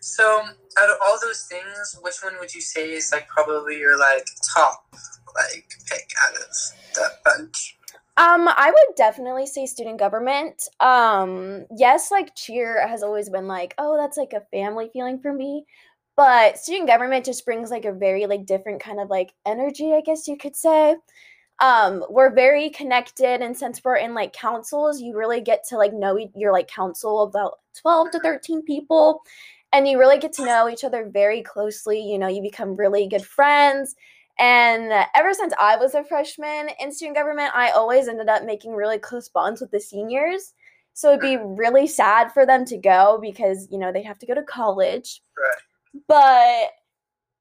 So, 0.00 0.40
out 0.42 0.90
of 0.90 0.96
all 1.04 1.18
those 1.20 1.42
things, 1.44 1.98
which 2.02 2.16
one 2.22 2.34
would 2.40 2.54
you 2.54 2.60
say 2.60 2.92
is 2.92 3.12
like 3.12 3.28
probably 3.28 3.78
your 3.78 3.98
like 3.98 4.26
top 4.54 4.84
like 5.34 5.68
pick 5.88 6.10
out 6.24 6.34
of 6.34 6.48
that 6.94 7.22
bunch? 7.24 7.77
Um, 8.18 8.48
I 8.48 8.72
would 8.72 8.96
definitely 8.96 9.46
say 9.46 9.64
student 9.66 10.00
government. 10.00 10.64
Um, 10.80 11.66
yes, 11.76 12.10
like 12.10 12.34
cheer 12.34 12.84
has 12.84 13.04
always 13.04 13.30
been 13.30 13.46
like, 13.46 13.74
oh, 13.78 13.96
that's 13.96 14.16
like 14.16 14.32
a 14.32 14.44
family 14.50 14.90
feeling 14.92 15.20
for 15.20 15.32
me. 15.32 15.66
But 16.16 16.58
student 16.58 16.88
government 16.88 17.24
just 17.24 17.44
brings 17.44 17.70
like 17.70 17.84
a 17.84 17.92
very 17.92 18.26
like 18.26 18.44
different 18.44 18.82
kind 18.82 18.98
of 18.98 19.08
like 19.08 19.32
energy, 19.46 19.94
I 19.94 20.00
guess 20.00 20.26
you 20.26 20.36
could 20.36 20.56
say. 20.56 20.96
Um, 21.60 22.04
we're 22.10 22.34
very 22.34 22.70
connected 22.70 23.40
and 23.40 23.56
since 23.56 23.80
we're 23.84 23.96
in 23.96 24.14
like 24.14 24.32
councils, 24.32 25.00
you 25.00 25.16
really 25.16 25.40
get 25.40 25.62
to 25.68 25.76
like 25.76 25.92
know 25.92 26.18
your 26.34 26.52
like 26.52 26.66
council 26.66 27.22
about 27.22 27.58
12 27.80 28.10
to 28.12 28.18
13 28.20 28.64
people 28.64 29.22
and 29.72 29.86
you 29.86 29.96
really 29.96 30.18
get 30.18 30.32
to 30.34 30.44
know 30.44 30.68
each 30.68 30.82
other 30.82 31.08
very 31.08 31.42
closely. 31.42 32.00
You 32.00 32.18
know, 32.18 32.28
you 32.28 32.42
become 32.42 32.74
really 32.74 33.06
good 33.06 33.24
friends 33.24 33.94
and 34.38 34.92
ever 35.14 35.34
since 35.34 35.52
I 35.58 35.76
was 35.76 35.94
a 35.94 36.04
freshman 36.04 36.68
in 36.78 36.92
student 36.92 37.16
government, 37.16 37.50
I 37.54 37.70
always 37.70 38.06
ended 38.06 38.28
up 38.28 38.44
making 38.44 38.72
really 38.72 38.98
close 38.98 39.28
bonds 39.28 39.60
with 39.60 39.70
the 39.70 39.80
seniors. 39.80 40.54
So 40.94 41.10
it'd 41.10 41.20
be 41.20 41.36
really 41.36 41.86
sad 41.86 42.32
for 42.32 42.44
them 42.44 42.64
to 42.66 42.76
go 42.76 43.18
because, 43.20 43.68
you 43.70 43.78
know, 43.78 43.92
they'd 43.92 44.02
have 44.02 44.18
to 44.18 44.26
go 44.26 44.34
to 44.34 44.42
college. 44.42 45.22
Right. 45.36 46.02
But 46.08 46.70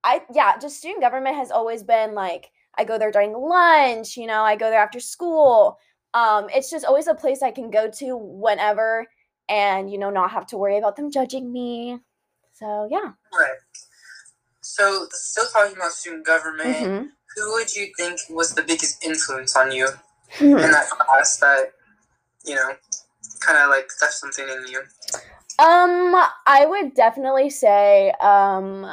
I, 0.04 0.22
yeah, 0.34 0.58
just 0.58 0.78
student 0.78 1.02
government 1.02 1.36
has 1.36 1.52
always 1.52 1.84
been 1.84 2.14
like, 2.14 2.52
I 2.78 2.84
go 2.84 3.00
there 3.00 3.12
during 3.12 3.34
lunch, 3.34 4.16
you 4.16 4.28
know, 4.28 4.44
I 4.44 4.56
go 4.56 4.70
there 4.70 4.82
after 4.82 5.00
school. 5.00 5.80
Um, 6.14 6.48
it's 6.50 6.70
just 6.70 6.86
always 6.86 7.08
a 7.08 7.16
place 7.16 7.42
I 7.42 7.52
can 7.52 7.72
go 7.72 7.90
to 7.90 8.16
whenever 8.16 9.08
and, 9.50 9.92
you 9.92 9.98
know, 9.98 10.10
not 10.10 10.32
have 10.32 10.46
to 10.48 10.58
worry 10.58 10.78
about 10.78 10.96
them 10.96 11.12
judging 11.12 11.52
me. 11.52 12.00
So, 12.54 12.88
yeah. 12.90 13.12
Right. 13.38 13.58
So, 14.78 15.08
still 15.10 15.46
talking 15.52 15.76
about 15.76 15.92
student 15.92 16.24
government, 16.24 16.76
mm-hmm. 16.76 17.08
who 17.36 17.54
would 17.54 17.76
you 17.76 17.88
think 17.98 18.20
was 18.30 18.54
the 18.54 18.62
biggest 18.62 19.04
influence 19.04 19.56
on 19.56 19.72
you 19.72 19.88
hmm. 20.34 20.46
in 20.46 20.70
that 20.70 20.88
class 20.88 21.38
that, 21.38 21.72
you 22.46 22.54
know, 22.54 22.74
kind 23.40 23.58
of 23.58 23.70
like 23.72 23.90
left 24.04 24.14
something 24.14 24.48
in 24.48 24.68
you? 24.68 24.82
Um, 25.58 26.14
I 26.46 26.68
would 26.68 26.94
definitely 26.94 27.50
say 27.50 28.12
um, 28.22 28.86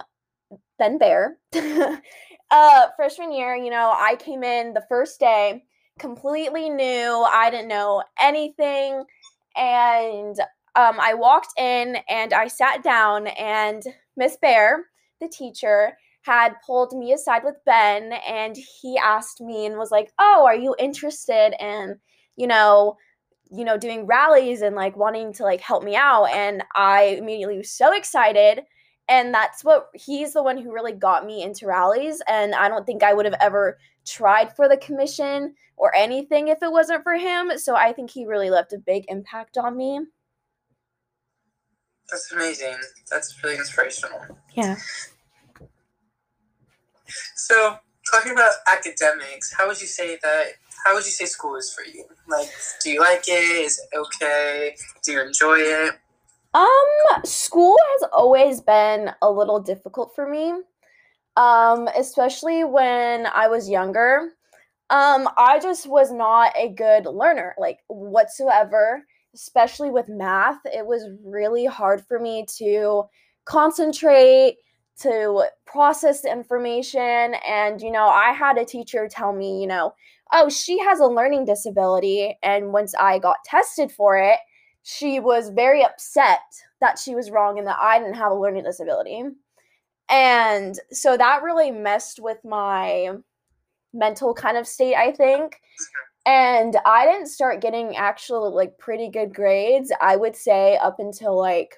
Ben 0.78 0.96
Bear. 0.96 1.36
uh, 1.52 2.86
freshman 2.96 3.30
year, 3.30 3.54
you 3.54 3.68
know, 3.68 3.92
I 3.94 4.16
came 4.16 4.42
in 4.42 4.72
the 4.72 4.86
first 4.88 5.20
day 5.20 5.64
completely 5.98 6.70
new. 6.70 7.26
I 7.30 7.50
didn't 7.50 7.68
know 7.68 8.02
anything. 8.18 9.04
And 9.54 10.40
um, 10.76 10.96
I 10.98 11.12
walked 11.12 11.52
in 11.58 11.98
and 12.08 12.32
I 12.32 12.48
sat 12.48 12.82
down, 12.82 13.26
and 13.26 13.82
Miss 14.16 14.38
Bear 14.40 14.86
the 15.20 15.28
teacher 15.28 15.96
had 16.22 16.54
pulled 16.66 16.96
me 16.96 17.12
aside 17.12 17.42
with 17.44 17.56
Ben 17.66 18.12
and 18.26 18.56
he 18.56 18.96
asked 18.98 19.40
me 19.40 19.66
and 19.66 19.76
was 19.78 19.90
like, 19.90 20.12
"Oh, 20.18 20.44
are 20.46 20.54
you 20.56 20.74
interested 20.78 21.54
in, 21.60 21.98
you 22.36 22.46
know, 22.46 22.96
you 23.50 23.64
know, 23.64 23.76
doing 23.78 24.06
rallies 24.06 24.62
and 24.62 24.74
like 24.76 24.96
wanting 24.96 25.32
to 25.34 25.42
like 25.44 25.60
help 25.60 25.82
me 25.84 25.96
out?" 25.96 26.26
And 26.26 26.64
I 26.74 27.16
immediately 27.18 27.58
was 27.58 27.70
so 27.70 27.92
excited. 27.92 28.62
And 29.08 29.34
that's 29.34 29.62
what 29.64 29.88
he's 29.94 30.32
the 30.32 30.42
one 30.42 30.56
who 30.58 30.72
really 30.72 30.92
got 30.92 31.26
me 31.26 31.42
into 31.42 31.66
rallies. 31.66 32.22
And 32.28 32.54
I 32.54 32.68
don't 32.68 32.86
think 32.86 33.02
I 33.02 33.12
would 33.14 33.26
have 33.26 33.36
ever 33.40 33.78
tried 34.06 34.54
for 34.56 34.68
the 34.68 34.78
commission 34.78 35.54
or 35.76 35.94
anything 35.94 36.48
if 36.48 36.62
it 36.62 36.72
wasn't 36.72 37.02
for 37.02 37.14
him. 37.14 37.58
So 37.58 37.76
I 37.76 37.92
think 37.92 38.10
he 38.10 38.26
really 38.26 38.50
left 38.50 38.72
a 38.72 38.78
big 38.78 39.04
impact 39.08 39.58
on 39.58 39.76
me. 39.76 40.00
That's 42.10 42.32
amazing. 42.32 42.76
That's 43.10 43.42
really 43.42 43.56
inspirational. 43.56 44.20
Yeah. 44.54 44.76
So, 47.36 47.76
talking 48.10 48.32
about 48.32 48.52
academics, 48.66 49.52
how 49.52 49.66
would 49.66 49.80
you 49.80 49.86
say 49.86 50.18
that? 50.22 50.44
How 50.84 50.94
would 50.94 51.04
you 51.04 51.10
say 51.10 51.24
school 51.24 51.56
is 51.56 51.72
for 51.72 51.82
you? 51.82 52.04
Like, 52.28 52.48
do 52.82 52.90
you 52.90 53.00
like 53.00 53.24
it? 53.26 53.32
Is 53.32 53.78
it 53.78 53.96
okay? 53.96 54.76
Do 55.02 55.12
you 55.12 55.22
enjoy 55.22 55.56
it? 55.58 55.94
Um, 56.52 57.24
school 57.24 57.76
has 57.92 58.10
always 58.12 58.60
been 58.60 59.10
a 59.22 59.30
little 59.30 59.60
difficult 59.60 60.12
for 60.14 60.28
me. 60.28 60.52
Um, 61.36 61.88
especially 61.96 62.62
when 62.64 63.26
I 63.26 63.48
was 63.48 63.68
younger. 63.68 64.30
Um, 64.90 65.28
I 65.36 65.58
just 65.60 65.88
was 65.88 66.12
not 66.12 66.52
a 66.56 66.68
good 66.68 67.06
learner, 67.06 67.54
like 67.58 67.78
whatsoever, 67.88 69.04
especially 69.34 69.90
with 69.90 70.08
math. 70.08 70.60
It 70.64 70.86
was 70.86 71.08
really 71.24 71.66
hard 71.66 72.04
for 72.06 72.18
me 72.18 72.46
to 72.58 73.04
concentrate 73.44 74.56
to 75.00 75.44
process 75.66 76.22
the 76.22 76.30
information. 76.30 77.34
And, 77.46 77.80
you 77.80 77.90
know, 77.90 78.06
I 78.06 78.32
had 78.32 78.58
a 78.58 78.64
teacher 78.64 79.08
tell 79.08 79.32
me, 79.32 79.60
you 79.60 79.66
know, 79.66 79.94
oh, 80.32 80.48
she 80.48 80.78
has 80.78 81.00
a 81.00 81.06
learning 81.06 81.44
disability. 81.44 82.38
And 82.42 82.72
once 82.72 82.94
I 82.94 83.18
got 83.18 83.36
tested 83.44 83.90
for 83.90 84.16
it, 84.16 84.38
she 84.82 85.18
was 85.18 85.50
very 85.50 85.84
upset 85.84 86.40
that 86.80 86.98
she 86.98 87.14
was 87.14 87.30
wrong 87.30 87.58
and 87.58 87.66
that 87.66 87.78
I 87.80 87.98
didn't 87.98 88.14
have 88.14 88.32
a 88.32 88.38
learning 88.38 88.64
disability. 88.64 89.24
And 90.08 90.78
so 90.92 91.16
that 91.16 91.42
really 91.42 91.70
messed 91.70 92.20
with 92.20 92.38
my 92.44 93.10
mental 93.92 94.34
kind 94.34 94.56
of 94.56 94.66
state, 94.66 94.94
I 94.94 95.12
think. 95.12 95.60
And 96.26 96.76
I 96.86 97.04
didn't 97.04 97.26
start 97.26 97.60
getting 97.60 97.96
actual 97.96 98.54
like 98.54 98.78
pretty 98.78 99.10
good 99.10 99.34
grades, 99.34 99.92
I 100.00 100.16
would 100.16 100.34
say, 100.34 100.78
up 100.78 100.96
until 100.98 101.38
like 101.38 101.76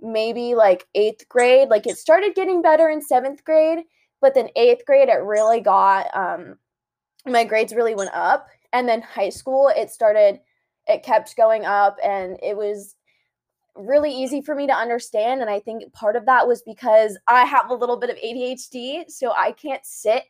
maybe 0.00 0.54
like 0.54 0.86
eighth 0.94 1.28
grade. 1.28 1.68
Like 1.68 1.86
it 1.86 1.98
started 1.98 2.34
getting 2.34 2.62
better 2.62 2.88
in 2.88 3.02
seventh 3.02 3.42
grade, 3.44 3.80
but 4.20 4.34
then 4.34 4.48
eighth 4.54 4.84
grade, 4.86 5.08
it 5.08 5.24
really 5.24 5.60
got, 5.60 6.14
um, 6.14 6.56
my 7.26 7.44
grades 7.44 7.74
really 7.74 7.94
went 7.94 8.14
up. 8.14 8.46
And 8.72 8.88
then 8.88 9.02
high 9.02 9.30
school, 9.30 9.70
it 9.74 9.90
started, 9.90 10.40
it 10.86 11.02
kept 11.02 11.36
going 11.36 11.64
up 11.64 11.96
and 12.02 12.36
it 12.42 12.56
was 12.56 12.94
really 13.76 14.12
easy 14.12 14.40
for 14.40 14.54
me 14.54 14.66
to 14.68 14.72
understand. 14.72 15.40
And 15.40 15.50
I 15.50 15.58
think 15.58 15.92
part 15.92 16.14
of 16.14 16.26
that 16.26 16.46
was 16.46 16.62
because 16.62 17.18
I 17.26 17.44
have 17.44 17.70
a 17.70 17.74
little 17.74 17.98
bit 17.98 18.10
of 18.10 18.16
ADHD. 18.16 19.10
So 19.10 19.32
I 19.36 19.52
can't 19.52 19.84
sit 19.84 20.24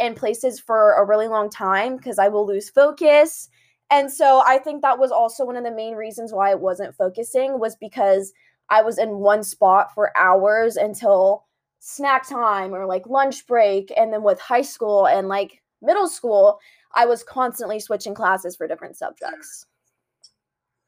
in 0.00 0.14
places 0.14 0.58
for 0.58 0.94
a 0.94 1.04
really 1.04 1.28
long 1.28 1.50
time 1.50 1.96
because 1.96 2.18
I 2.18 2.28
will 2.28 2.46
lose 2.46 2.70
focus. 2.70 3.48
And 3.90 4.10
so 4.10 4.42
I 4.46 4.58
think 4.58 4.82
that 4.82 4.98
was 4.98 5.10
also 5.10 5.44
one 5.44 5.56
of 5.56 5.64
the 5.64 5.70
main 5.70 5.94
reasons 5.94 6.32
why 6.32 6.50
I 6.50 6.54
wasn't 6.54 6.96
focusing 6.96 7.58
was 7.58 7.76
because 7.76 8.32
I 8.68 8.82
was 8.82 8.98
in 8.98 9.18
one 9.18 9.42
spot 9.42 9.92
for 9.94 10.16
hours 10.16 10.76
until 10.76 11.44
snack 11.80 12.28
time 12.28 12.74
or 12.74 12.86
like 12.86 13.06
lunch 13.06 13.46
break. 13.46 13.92
And 13.96 14.12
then 14.12 14.22
with 14.22 14.40
high 14.40 14.62
school 14.62 15.06
and 15.06 15.28
like 15.28 15.60
middle 15.82 16.08
school, 16.08 16.58
I 16.94 17.06
was 17.06 17.22
constantly 17.22 17.80
switching 17.80 18.14
classes 18.14 18.56
for 18.56 18.66
different 18.66 18.96
subjects. 18.96 19.66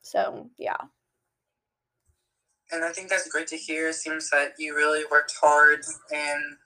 So, 0.02 0.50
yeah. 0.58 0.76
And 2.72 2.84
I 2.84 2.90
think 2.90 3.08
that's 3.08 3.28
great 3.28 3.46
to 3.48 3.56
hear. 3.56 3.88
It 3.88 3.94
seems 3.94 4.30
that 4.30 4.54
you 4.58 4.74
really 4.74 5.04
worked 5.10 5.34
hard, 5.40 5.84
and 6.10 6.56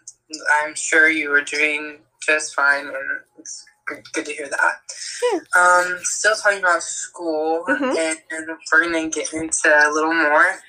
I'm 0.63 0.75
sure 0.75 1.09
you 1.09 1.31
were 1.31 1.43
doing 1.43 1.99
just 2.25 2.55
fine, 2.55 2.87
and 2.87 3.21
it's 3.39 3.65
good, 3.87 4.25
to 4.25 4.33
hear 4.33 4.49
that. 4.49 4.75
Yeah. 5.33 5.41
Um, 5.61 5.99
still 6.03 6.37
talking 6.37 6.61
about 6.61 6.83
school, 6.83 7.65
mm-hmm. 7.69 7.85
and, 7.85 8.19
and 8.31 8.59
we're 8.73 8.89
going 8.89 9.11
to 9.11 9.21
get 9.21 9.33
into 9.33 9.69
a 9.69 9.91
little 9.93 10.15
more 10.15 10.61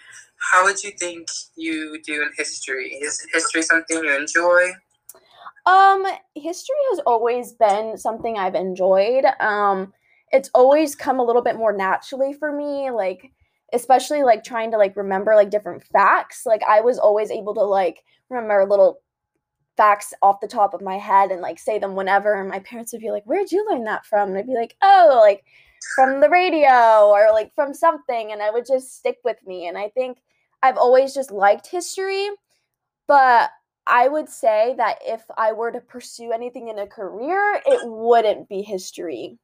how 0.51 0.63
would 0.65 0.83
you 0.83 0.91
think 0.91 1.27
you 1.55 2.01
do 2.03 2.21
in 2.21 2.29
history? 2.37 2.93
Is 3.01 3.25
history 3.33 3.61
something 3.61 4.03
you 4.03 4.15
enjoy? 4.15 4.71
Um, 5.65 6.05
history 6.35 6.75
has 6.91 6.99
always 7.05 7.53
been 7.53 7.97
something 7.97 8.37
I've 8.37 8.55
enjoyed. 8.55 9.25
Um, 9.39 9.93
it's 10.31 10.49
always 10.53 10.95
come 10.95 11.19
a 11.19 11.23
little 11.23 11.41
bit 11.41 11.57
more 11.57 11.73
naturally 11.73 12.33
for 12.33 12.55
me, 12.55 12.91
like 12.91 13.31
especially 13.73 14.23
like 14.23 14.43
trying 14.43 14.71
to 14.71 14.77
like 14.77 14.95
remember 14.95 15.35
like 15.35 15.49
different 15.49 15.83
facts. 15.83 16.45
Like 16.45 16.61
I 16.67 16.81
was 16.81 16.99
always 16.99 17.31
able 17.31 17.53
to 17.55 17.63
like 17.63 18.03
remember 18.29 18.65
little 18.65 18.99
facts 19.75 20.13
off 20.21 20.41
the 20.41 20.47
top 20.47 20.73
of 20.73 20.81
my 20.81 20.97
head 20.97 21.31
and 21.31 21.41
like 21.41 21.59
say 21.59 21.77
them 21.77 21.95
whenever 21.95 22.33
and 22.33 22.49
my 22.49 22.59
parents 22.59 22.91
would 22.93 23.01
be 23.01 23.11
like, 23.11 23.23
"Where'd 23.25 23.51
you 23.51 23.65
learn 23.69 23.83
that 23.85 24.05
from?" 24.05 24.29
And 24.29 24.37
I'd 24.37 24.47
be 24.47 24.55
like, 24.55 24.75
"Oh, 24.81 25.19
like 25.21 25.43
from 25.95 26.21
the 26.21 26.29
radio 26.29 27.09
or 27.09 27.31
like 27.31 27.53
from 27.55 27.73
something." 27.73 28.31
And 28.31 28.41
I 28.41 28.49
would 28.49 28.65
just 28.65 28.97
stick 28.97 29.17
with 29.23 29.37
me. 29.45 29.67
And 29.67 29.77
I 29.77 29.89
think 29.89 30.19
I've 30.63 30.77
always 30.77 31.13
just 31.13 31.31
liked 31.31 31.67
history, 31.67 32.29
but 33.07 33.51
I 33.85 34.07
would 34.07 34.27
say 34.29 34.75
that 34.77 34.97
if 35.05 35.23
I 35.37 35.53
were 35.53 35.71
to 35.71 35.79
pursue 35.79 36.31
anything 36.33 36.67
in 36.67 36.79
a 36.79 36.87
career, 36.87 37.61
it 37.65 37.79
wouldn't 37.85 38.49
be 38.49 38.61
history 38.61 39.39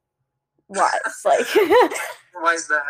wise. 0.67 0.99
like 1.25 1.45
why 2.33 2.53
is 2.53 2.67
that? 2.67 2.83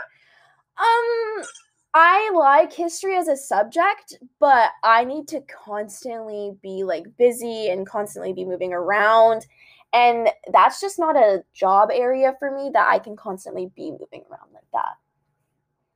Um 0.78 1.46
I 1.94 2.32
like 2.34 2.74
history 2.74 3.16
as 3.16 3.28
a 3.28 3.38
subject, 3.38 4.18
but 4.40 4.72
I 4.84 5.04
need 5.04 5.28
to 5.28 5.42
constantly 5.42 6.58
be 6.64 6.84
like 6.84 7.06
busy 7.18 7.70
and 7.70 7.86
constantly 7.86 8.34
be 8.34 8.46
moving 8.46 8.74
around. 8.74 9.46
And 9.94 10.30
that's 10.52 10.82
just 10.82 10.98
not 10.98 11.16
a 11.16 11.44
job 11.54 11.90
area 11.94 12.34
for 12.40 12.50
me 12.50 12.72
that 12.74 12.88
I 12.90 12.98
can 12.98 13.16
constantly 13.16 13.72
be 13.76 13.92
moving 13.92 14.24
around 14.32 14.52
like 14.54 14.66
that. 14.74 14.96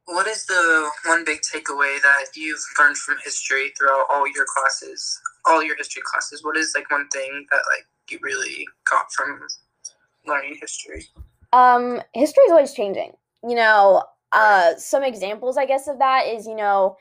What 0.06 0.28
is 0.28 0.46
the 0.46 0.90
one 1.06 1.26
big 1.26 1.40
takeaway 1.42 2.00
that 2.02 2.28
you've 2.36 2.64
learned 2.80 2.98
from 2.98 3.18
history 3.24 3.74
throughout 3.78 4.06
all 4.12 4.28
your 4.28 4.46
classes, 4.56 5.20
all 5.46 5.64
your 5.64 5.76
history 5.76 6.04
classes? 6.06 6.44
What 6.44 6.58
is 6.58 6.74
like 6.76 6.90
one 6.92 7.10
thing 7.10 7.46
that 7.50 7.62
like 7.76 7.88
you 8.10 8.20
really 8.22 8.68
got 8.90 9.12
from 9.12 9.48
learning 10.28 10.58
history? 10.62 11.06
Um, 11.52 12.02
history 12.14 12.44
is 12.44 12.52
always 12.52 12.74
changing. 12.74 13.14
You 13.44 13.56
know, 13.56 14.04
uh, 14.32 14.76
some 14.76 15.04
examples, 15.04 15.58
I 15.58 15.66
guess, 15.66 15.88
of 15.88 16.00
that 16.00 16.28
is, 16.28 16.46
you 16.46 16.56
know, 16.56 16.98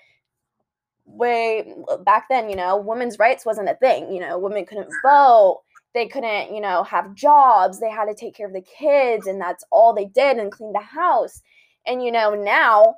way 1.06 1.74
back 2.04 2.26
then, 2.28 2.50
you 2.50 2.56
know, 2.56 2.76
women's 2.76 3.18
rights 3.18 3.46
wasn't 3.46 3.68
a 3.68 3.74
thing. 3.74 4.12
You 4.12 4.20
know, 4.20 4.38
women 4.38 4.66
couldn't 4.66 4.92
vote. 5.04 5.62
They 5.94 6.06
couldn't, 6.06 6.54
you 6.54 6.60
know, 6.60 6.82
have 6.84 7.14
jobs. 7.14 7.80
They 7.80 7.90
had 7.90 8.06
to 8.06 8.14
take 8.14 8.34
care 8.36 8.46
of 8.46 8.52
the 8.52 8.60
kids, 8.78 9.26
and 9.26 9.40
that's 9.40 9.64
all 9.70 9.94
they 9.94 10.04
did 10.06 10.36
and 10.36 10.52
clean 10.52 10.72
the 10.72 10.80
house. 10.80 11.40
And 11.86 12.02
you 12.02 12.12
know, 12.12 12.34
now, 12.34 12.96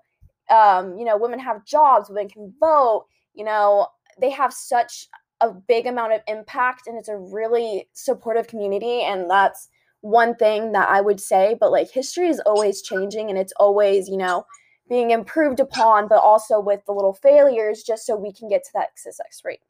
um, 0.51 0.99
you 0.99 1.05
know, 1.05 1.17
women 1.17 1.39
have 1.39 1.65
jobs. 1.65 2.09
Women 2.09 2.29
can 2.29 2.53
vote. 2.59 3.07
You 3.35 3.45
know, 3.45 3.87
they 4.21 4.31
have 4.31 4.53
such 4.53 5.07
a 5.41 5.51
big 5.51 5.87
amount 5.87 6.13
of 6.13 6.23
impact, 6.27 6.87
and 6.87 6.99
it's 6.99 7.09
a 7.09 7.17
really 7.17 7.89
supportive 7.93 8.49
community, 8.49 9.03
and 9.03 9.31
that's 9.31 9.69
one 10.09 10.35
thing 10.35 10.73
that 10.73 10.89
I 10.89 11.01
would 11.01 11.21
say, 11.21 11.57
but 11.61 11.71
like 11.71 11.91
history 11.91 12.29
is 12.29 12.41
always 12.41 12.83
changing 12.83 13.29
and 13.29 13.39
it's 13.39 13.53
always, 13.59 14.09
you 14.09 14.17
know, 14.17 14.47
being 14.89 15.11
improved 15.11 15.61
upon, 15.61 16.09
but 16.09 16.19
also 16.19 16.59
with 16.59 16.85
the 16.87 16.93
little 16.93 17.13
failures 17.13 17.83
just 17.83 18.07
so 18.07 18.17
we 18.17 18.33
can 18.33 18.49
get 18.49 18.65
to 18.65 18.71
that 18.75 18.99
success 18.99 19.43
rate. 19.45 19.61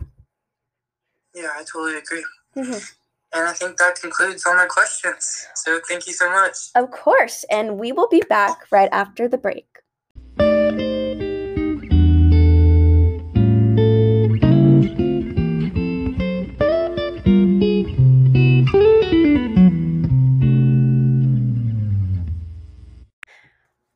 Yeah, 1.34 1.48
I 1.54 1.64
totally 1.70 1.98
agree. 1.98 2.24
Mm-hmm. 2.56 2.78
And 3.34 3.48
I 3.48 3.52
think 3.52 3.76
that 3.76 4.00
concludes 4.00 4.46
all 4.46 4.54
my 4.54 4.66
questions. 4.66 5.46
So 5.54 5.80
thank 5.86 6.06
you 6.06 6.12
so 6.12 6.30
much. 6.30 6.56
Of 6.74 6.90
course. 6.90 7.44
And 7.50 7.78
we 7.78 7.92
will 7.92 8.08
be 8.08 8.22
back 8.28 8.70
right 8.70 8.88
after 8.90 9.28
the 9.28 9.36
break. 9.36 9.66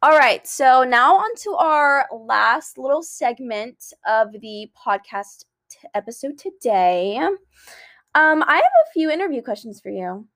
All 0.05 0.19
right, 0.19 0.45
so 0.45 0.83
now 0.83 1.15
on 1.15 1.31
to 1.43 1.55
our 1.55 2.09
last 2.13 2.77
little 2.77 3.05
segment 3.05 3.93
of 4.05 4.33
the 4.33 4.69
podcast 4.77 5.45
t- 5.71 5.87
episode 5.95 6.37
today. 6.37 7.19
Um, 7.19 8.43
I 8.45 8.55
have 8.57 8.65
a 8.65 8.93
few 8.93 9.13
interview 9.13 9.43
questions 9.43 9.81
for 9.81 9.91
you. 9.91 10.27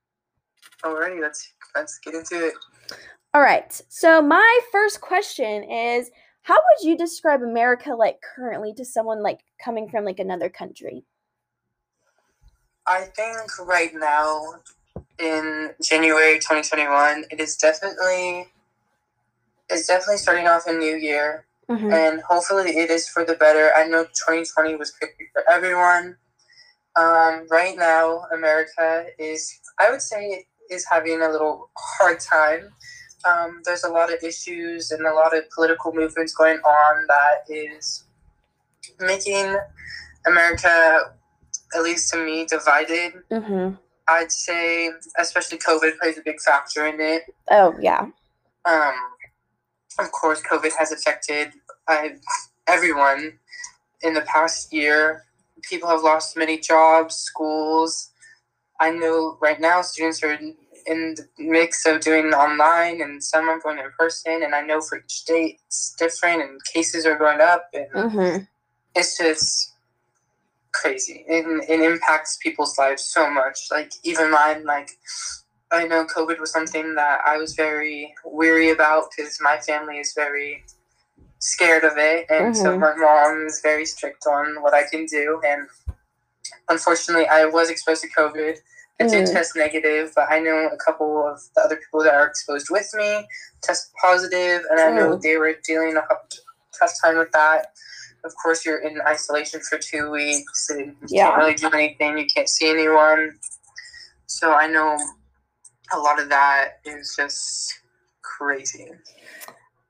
Alrighty, 0.84 1.20
let's 1.20 1.52
let's 1.74 1.98
get 1.98 2.14
into 2.14 2.46
it. 2.46 2.54
All 3.34 3.40
right, 3.40 3.82
so 3.88 4.22
my 4.22 4.60
first 4.70 5.00
question 5.00 5.64
is, 5.64 6.12
how 6.42 6.54
would 6.54 6.88
you 6.88 6.96
describe 6.96 7.42
America 7.42 7.90
like 7.92 8.20
currently 8.36 8.72
to 8.74 8.84
someone 8.84 9.20
like 9.20 9.40
coming 9.60 9.88
from 9.88 10.04
like 10.04 10.20
another 10.20 10.48
country? 10.48 11.02
I 12.86 13.06
think 13.16 13.66
right 13.66 13.90
now, 13.92 14.44
in 15.18 15.72
January 15.82 16.36
2021, 16.36 17.24
it 17.32 17.40
is 17.40 17.56
definitely 17.56 18.46
it's 19.68 19.86
definitely 19.86 20.18
starting 20.18 20.46
off 20.46 20.66
a 20.66 20.72
new 20.72 20.96
year, 20.96 21.46
mm-hmm. 21.68 21.92
and 21.92 22.20
hopefully 22.28 22.70
it 22.70 22.90
is 22.90 23.08
for 23.08 23.24
the 23.24 23.34
better. 23.34 23.70
I 23.76 23.86
know 23.86 24.04
2020 24.04 24.76
was 24.76 24.90
crazy 24.90 25.28
for 25.32 25.42
everyone. 25.50 26.16
Um, 26.96 27.46
right 27.50 27.76
now, 27.76 28.22
America 28.34 29.06
is, 29.18 29.60
I 29.78 29.90
would 29.90 30.02
say, 30.02 30.46
is 30.70 30.86
having 30.90 31.20
a 31.20 31.28
little 31.28 31.70
hard 31.76 32.20
time. 32.20 32.72
Um, 33.26 33.60
there's 33.64 33.84
a 33.84 33.90
lot 33.90 34.12
of 34.12 34.22
issues 34.22 34.90
and 34.90 35.04
a 35.06 35.12
lot 35.12 35.36
of 35.36 35.44
political 35.50 35.92
movements 35.92 36.34
going 36.34 36.58
on 36.58 37.06
that 37.08 37.38
is 37.48 38.04
making 39.00 39.56
America, 40.26 41.12
at 41.74 41.82
least 41.82 42.12
to 42.12 42.24
me, 42.24 42.46
divided. 42.46 43.14
Mm-hmm. 43.30 43.74
I'd 44.08 44.30
say, 44.30 44.90
especially 45.18 45.58
COVID 45.58 45.98
plays 45.98 46.16
a 46.18 46.22
big 46.22 46.40
factor 46.40 46.86
in 46.86 47.00
it. 47.00 47.22
Oh 47.50 47.74
yeah. 47.80 48.06
Um, 48.64 48.94
of 49.98 50.12
course, 50.12 50.42
COVID 50.42 50.72
has 50.78 50.92
affected 50.92 51.52
uh, 51.88 52.08
everyone 52.66 53.38
in 54.02 54.14
the 54.14 54.22
past 54.22 54.72
year. 54.72 55.24
People 55.62 55.88
have 55.88 56.02
lost 56.02 56.36
many 56.36 56.58
jobs, 56.58 57.16
schools. 57.16 58.10
I 58.80 58.90
know 58.90 59.38
right 59.40 59.60
now 59.60 59.82
students 59.82 60.22
are 60.22 60.32
in, 60.32 60.56
the 60.88 61.26
mix 61.36 61.84
of 61.84 62.00
doing 62.00 62.26
online 62.26 63.00
and 63.00 63.20
some 63.20 63.48
are 63.48 63.58
going 63.58 63.78
in 63.78 63.90
person. 63.98 64.44
And 64.44 64.54
I 64.54 64.60
know 64.60 64.80
for 64.80 64.98
each 64.98 65.12
state 65.12 65.58
it's 65.66 65.96
different 65.98 66.42
and 66.42 66.60
cases 66.72 67.04
are 67.04 67.18
going 67.18 67.40
up. 67.40 67.68
And 67.74 67.90
mm-hmm. 67.92 68.44
it's 68.94 69.18
just 69.18 69.72
crazy. 70.70 71.24
And 71.28 71.64
it 71.68 71.80
impacts 71.80 72.38
people's 72.40 72.78
lives 72.78 73.02
so 73.02 73.28
much. 73.28 73.66
Like, 73.70 73.92
even 74.04 74.30
mine, 74.30 74.64
like, 74.64 74.90
I 75.72 75.86
know 75.86 76.06
COVID 76.06 76.38
was 76.38 76.52
something 76.52 76.94
that 76.94 77.20
I 77.26 77.36
was 77.38 77.54
very 77.54 78.14
weary 78.24 78.70
about 78.70 79.06
because 79.10 79.38
my 79.40 79.58
family 79.58 79.98
is 79.98 80.12
very 80.14 80.64
scared 81.38 81.84
of 81.84 81.92
it, 81.96 82.26
and 82.30 82.54
mm-hmm. 82.54 82.62
so 82.62 82.78
my 82.78 82.94
mom 82.94 83.46
is 83.46 83.60
very 83.62 83.84
strict 83.84 84.26
on 84.26 84.62
what 84.62 84.74
I 84.74 84.84
can 84.88 85.06
do. 85.06 85.40
And 85.46 85.66
unfortunately, 86.68 87.26
I 87.26 87.46
was 87.46 87.70
exposed 87.70 88.02
to 88.02 88.08
COVID. 88.08 88.56
I 89.00 89.04
mm. 89.04 89.10
did 89.10 89.26
test 89.26 89.54
negative, 89.56 90.12
but 90.14 90.30
I 90.30 90.38
know 90.38 90.70
a 90.72 90.76
couple 90.78 91.26
of 91.26 91.40
the 91.54 91.62
other 91.62 91.76
people 91.76 92.02
that 92.04 92.14
are 92.14 92.26
exposed 92.26 92.68
with 92.70 92.88
me 92.94 93.26
test 93.62 93.92
positive, 94.00 94.62
and 94.70 94.80
I 94.80 94.90
know 94.90 95.16
mm. 95.16 95.20
they 95.20 95.36
were 95.36 95.54
dealing 95.66 95.96
a 95.96 96.02
tough 96.78 96.92
time 97.02 97.18
with 97.18 97.32
that. 97.32 97.72
Of 98.24 98.32
course, 98.42 98.64
you're 98.64 98.78
in 98.78 99.00
isolation 99.06 99.60
for 99.60 99.78
two 99.78 100.10
weeks, 100.10 100.70
and 100.70 100.96
you 101.02 101.18
yeah. 101.18 101.26
can't 101.26 101.38
really 101.38 101.54
do 101.54 101.70
anything. 101.70 102.18
You 102.18 102.26
can't 102.26 102.48
see 102.48 102.70
anyone. 102.70 103.38
So 104.26 104.54
I 104.54 104.66
know 104.66 104.96
a 105.92 105.98
lot 105.98 106.20
of 106.20 106.28
that 106.28 106.80
is 106.84 107.14
just 107.16 107.80
crazy. 108.22 108.90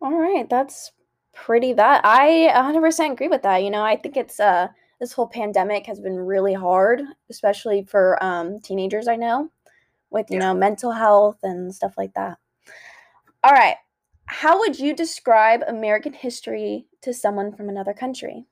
All 0.01 0.15
right, 0.15 0.49
that's 0.49 0.93
pretty 1.35 1.73
that 1.75 2.01
I 2.05 2.51
100% 2.55 3.13
agree 3.13 3.29
with 3.29 3.43
that. 3.43 3.63
You 3.63 3.71
know, 3.71 3.83
I 3.83 3.97
think 3.97 4.17
it's 4.17 4.41
uh 4.41 4.69
this 5.01 5.13
whole 5.13 5.27
pandemic 5.27 5.87
has 5.87 6.01
been 6.01 6.17
really 6.17 6.55
hard, 6.55 7.03
especially 7.31 7.85
for 7.85 8.23
um 8.23 8.61
teenagers 8.61 9.09
I 9.09 9.17
know 9.17 9.51
with, 10.11 10.27
you 10.31 10.39
yeah. 10.39 10.53
know, 10.53 10.55
mental 10.55 10.93
health 10.93 11.39
and 11.43 11.75
stuff 11.75 11.95
like 11.97 12.15
that. 12.15 12.39
All 13.45 13.53
right. 13.53 13.77
How 14.27 14.59
would 14.59 14.79
you 14.79 14.95
describe 14.95 15.63
American 15.69 16.13
history 16.13 16.87
to 17.03 17.15
someone 17.15 17.53
from 17.55 17.69
another 17.69 17.93
country? 17.93 18.47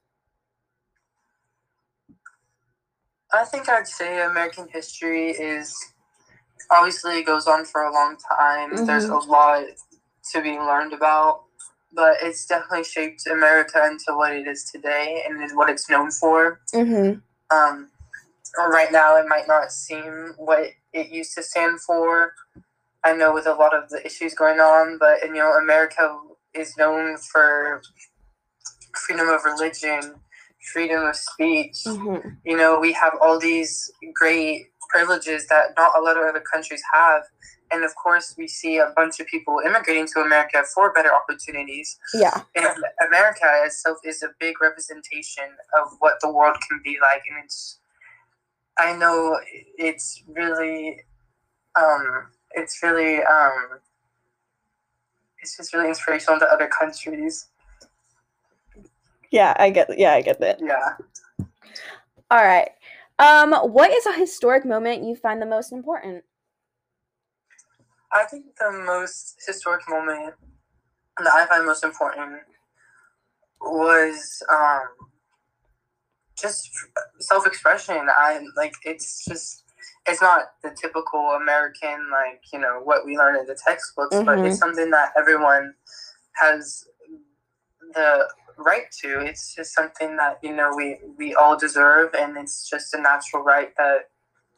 I 3.32 3.44
think 3.44 3.68
I'd 3.68 3.88
say 3.88 4.22
American 4.22 4.68
history 4.68 5.30
is 5.30 5.74
obviously 6.74 7.18
it 7.18 7.26
goes 7.26 7.46
on 7.46 7.64
for 7.64 7.82
a 7.82 7.92
long 7.92 8.16
time. 8.16 8.74
Mm-hmm. 8.74 8.86
There's 8.86 9.04
a 9.04 9.16
lot 9.16 9.64
to 10.32 10.42
be 10.42 10.58
learned 10.58 10.92
about, 10.92 11.44
but 11.92 12.16
it's 12.22 12.46
definitely 12.46 12.84
shaped 12.84 13.26
America 13.26 13.84
into 13.84 14.16
what 14.16 14.32
it 14.32 14.46
is 14.46 14.64
today 14.64 15.22
and 15.26 15.42
is 15.42 15.54
what 15.54 15.70
it's 15.70 15.88
known 15.88 16.10
for. 16.10 16.60
Mm-hmm. 16.74 17.18
Um, 17.56 17.88
right 18.56 18.90
now, 18.90 19.16
it 19.16 19.26
might 19.28 19.46
not 19.46 19.70
seem 19.70 20.34
what 20.36 20.70
it 20.92 21.10
used 21.10 21.34
to 21.34 21.42
stand 21.42 21.80
for. 21.80 22.32
I 23.04 23.14
know 23.14 23.34
with 23.34 23.46
a 23.46 23.52
lot 23.52 23.76
of 23.76 23.90
the 23.90 24.04
issues 24.04 24.34
going 24.34 24.60
on, 24.60 24.98
but 24.98 25.22
you 25.24 25.34
know, 25.34 25.52
America 25.52 26.18
is 26.54 26.76
known 26.76 27.18
for 27.18 27.82
freedom 28.94 29.28
of 29.28 29.44
religion, 29.44 30.14
freedom 30.72 31.04
of 31.04 31.16
speech. 31.16 31.76
Mm-hmm. 31.86 32.28
You 32.44 32.56
know, 32.56 32.80
we 32.80 32.92
have 32.92 33.12
all 33.20 33.38
these 33.38 33.90
great 34.14 34.68
privileges 34.88 35.46
that 35.48 35.74
not 35.76 35.92
a 35.96 36.00
lot 36.00 36.16
of 36.16 36.24
other 36.24 36.42
countries 36.52 36.82
have. 36.92 37.22
And 37.70 37.84
of 37.84 37.94
course, 37.96 38.34
we 38.36 38.46
see 38.46 38.78
a 38.78 38.92
bunch 38.94 39.20
of 39.20 39.26
people 39.26 39.60
immigrating 39.64 40.06
to 40.14 40.20
America 40.20 40.62
for 40.74 40.92
better 40.92 41.10
opportunities. 41.14 41.98
Yeah. 42.12 42.42
And 42.54 42.66
America 43.06 43.46
itself 43.64 43.98
is 44.04 44.22
a 44.22 44.28
big 44.38 44.60
representation 44.60 45.44
of 45.80 45.88
what 45.98 46.14
the 46.20 46.30
world 46.30 46.56
can 46.68 46.80
be 46.84 46.98
like. 47.00 47.22
And 47.28 47.44
it's, 47.44 47.78
I 48.78 48.94
know 48.96 49.38
it's 49.78 50.22
really, 50.28 51.00
um, 51.74 52.26
it's 52.52 52.80
really, 52.82 53.22
um, 53.22 53.80
it's 55.38 55.56
just 55.56 55.74
really 55.74 55.88
inspirational 55.88 56.38
to 56.40 56.46
other 56.46 56.68
countries. 56.68 57.48
Yeah, 59.30 59.54
I 59.58 59.70
get. 59.70 59.98
Yeah, 59.98 60.12
I 60.12 60.22
get 60.22 60.38
that. 60.40 60.60
Yeah. 60.62 60.94
All 62.30 62.44
right. 62.44 62.70
Um, 63.18 63.52
what 63.52 63.92
is 63.92 64.06
a 64.06 64.12
historic 64.12 64.64
moment 64.64 65.04
you 65.04 65.14
find 65.14 65.40
the 65.40 65.46
most 65.46 65.72
important? 65.72 66.24
I 68.12 68.24
think 68.24 68.44
the 68.58 68.70
most 68.70 69.36
historic 69.46 69.88
moment 69.88 70.34
that 71.18 71.32
I 71.32 71.46
find 71.46 71.66
most 71.66 71.84
important 71.84 72.40
was 73.60 74.42
um, 74.52 74.82
just 76.40 76.70
self-expression. 77.20 78.06
I 78.08 78.40
like 78.56 78.74
it's 78.84 79.24
just 79.24 79.64
it's 80.06 80.20
not 80.20 80.52
the 80.62 80.70
typical 80.70 81.20
American 81.40 82.08
like 82.10 82.42
you 82.52 82.58
know 82.58 82.80
what 82.82 83.06
we 83.06 83.16
learn 83.16 83.36
in 83.36 83.46
the 83.46 83.58
textbooks, 83.64 84.14
mm-hmm. 84.14 84.26
but 84.26 84.38
it's 84.38 84.42
mm-hmm. 84.42 84.54
something 84.54 84.90
that 84.90 85.12
everyone 85.16 85.74
has 86.36 86.84
the 87.94 88.28
right 88.58 88.90
to. 89.02 89.20
It's 89.20 89.54
just 89.54 89.74
something 89.74 90.16
that 90.16 90.38
you 90.42 90.54
know 90.54 90.72
we 90.76 90.98
we 91.18 91.34
all 91.34 91.58
deserve, 91.58 92.14
and 92.14 92.36
it's 92.36 92.68
just 92.68 92.94
a 92.94 93.00
natural 93.00 93.42
right 93.42 93.72
that 93.76 94.08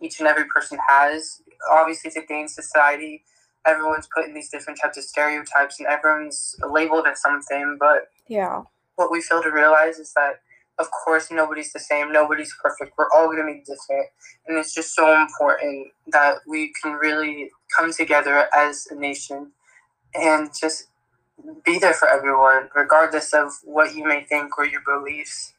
each 0.01 0.19
and 0.21 0.29
every 0.29 0.45
person 0.47 0.79
has. 0.89 1.43
Obviously, 1.71 2.11
today 2.11 2.41
in 2.43 2.49
society, 2.49 3.23
everyone's 3.67 4.09
put 4.15 4.27
in 4.27 4.35
these 4.35 4.49
different 4.51 4.79
types 4.81 4.97
of 4.97 5.05
stereotypes 5.05 5.81
and 5.81 5.89
everyone's 5.89 6.57
labeled 6.71 7.07
as 7.07 7.21
something. 7.21 7.77
But 7.79 8.09
yeah, 8.29 8.63
what 8.97 9.11
we 9.11 9.21
fail 9.21 9.43
to 9.43 9.51
realize 9.51 9.99
is 9.99 10.13
that, 10.15 10.41
of 10.79 10.87
course, 10.91 11.31
nobody's 11.31 11.73
the 11.73 11.81
same. 11.81 12.13
Nobody's 12.13 12.55
perfect. 12.63 12.93
We're 12.97 13.11
all 13.15 13.27
going 13.27 13.39
to 13.39 13.45
be 13.45 13.61
different. 13.61 14.09
And 14.47 14.59
it's 14.59 14.75
just 14.75 14.95
so 14.95 15.21
important 15.21 15.89
that 16.09 16.39
we 16.47 16.73
can 16.83 16.93
really 16.93 17.51
come 17.77 17.93
together 17.93 18.47
as 18.55 18.87
a 18.91 18.95
nation 18.95 19.53
and 20.15 20.51
just 20.59 20.89
be 21.65 21.79
there 21.79 21.95
for 21.95 22.09
everyone, 22.09 22.69
regardless 22.75 23.33
of 23.33 23.53
what 23.65 23.95
you 23.95 24.05
may 24.07 24.25
think 24.25 24.59
or 24.59 24.67
your 24.67 24.83
beliefs. 24.87 25.55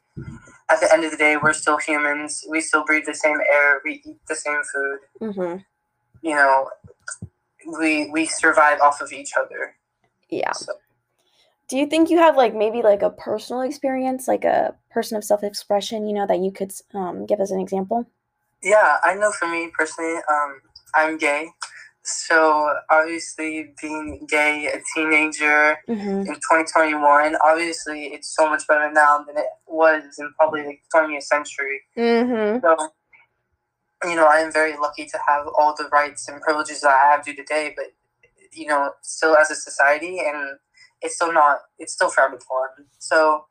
At 0.70 0.80
the 0.80 0.92
end 0.92 1.04
of 1.04 1.10
the 1.10 1.16
day, 1.16 1.36
we're 1.36 1.52
still 1.54 1.78
humans. 1.78 2.44
We 2.48 2.60
still 2.60 2.84
breathe 2.84 3.06
the 3.06 3.14
same 3.14 3.38
air. 3.52 3.80
We 3.84 4.02
eat 4.04 4.18
the 4.28 4.34
same 4.36 4.60
food. 4.72 4.98
mm-hmm. 5.20 5.56
You 6.22 6.34
know, 6.34 6.68
we 7.78 8.10
we 8.10 8.26
survive 8.26 8.80
off 8.80 9.00
of 9.00 9.12
each 9.12 9.32
other. 9.38 9.76
yeah. 10.30 10.52
So, 10.52 10.72
Do 11.68 11.78
you 11.78 11.86
think 11.86 12.10
you 12.10 12.18
have 12.18 12.36
like 12.36 12.54
maybe 12.54 12.82
like 12.82 13.02
a 13.02 13.10
personal 13.10 13.62
experience, 13.62 14.26
like 14.28 14.44
a 14.44 14.74
person 14.90 15.16
of 15.16 15.24
self 15.24 15.42
expression, 15.44 16.06
you 16.06 16.14
know, 16.14 16.26
that 16.26 16.40
you 16.40 16.50
could 16.50 16.72
um, 16.94 17.24
give 17.26 17.40
us 17.40 17.50
an 17.50 17.60
example? 17.60 18.06
yeah, 18.62 18.98
I 19.04 19.14
know 19.14 19.30
for 19.32 19.48
me 19.48 19.70
personally, 19.76 20.16
um, 20.30 20.60
I'm 20.94 21.18
gay. 21.18 21.48
So 22.08 22.74
obviously, 22.90 23.74
being 23.80 24.26
gay, 24.28 24.66
a 24.72 24.80
teenager 24.94 25.76
Mm-hmm. 25.88 26.08
in 26.08 26.34
2021, 26.34 27.36
obviously 27.44 28.06
it's 28.06 28.34
so 28.34 28.48
much 28.48 28.66
better 28.66 28.90
now 28.92 29.24
than 29.26 29.36
it 29.36 29.46
was 29.66 30.02
in 30.18 30.32
probably 30.38 30.62
the 30.62 30.78
20th 30.94 31.22
century. 31.22 31.80
Mm-hmm. 31.96 32.60
So, 32.60 32.90
you 34.08 34.16
know, 34.16 34.26
I 34.26 34.38
am 34.38 34.52
very 34.52 34.76
lucky 34.76 35.06
to 35.06 35.18
have 35.26 35.46
all 35.58 35.74
the 35.76 35.88
rights 35.90 36.28
and 36.28 36.40
privileges 36.40 36.82
that 36.82 36.96
I 37.02 37.10
have 37.10 37.24
to 37.24 37.34
today, 37.34 37.72
but, 37.76 37.86
you 38.52 38.66
know, 38.66 38.92
still 39.02 39.36
as 39.36 39.50
a 39.50 39.54
society, 39.54 40.20
and 40.20 40.58
it's 41.00 41.16
still 41.16 41.32
not, 41.32 41.58
it's 41.78 41.94
still 41.94 42.10
frowned 42.10 42.34
upon. 42.34 42.68
So, 42.98 43.46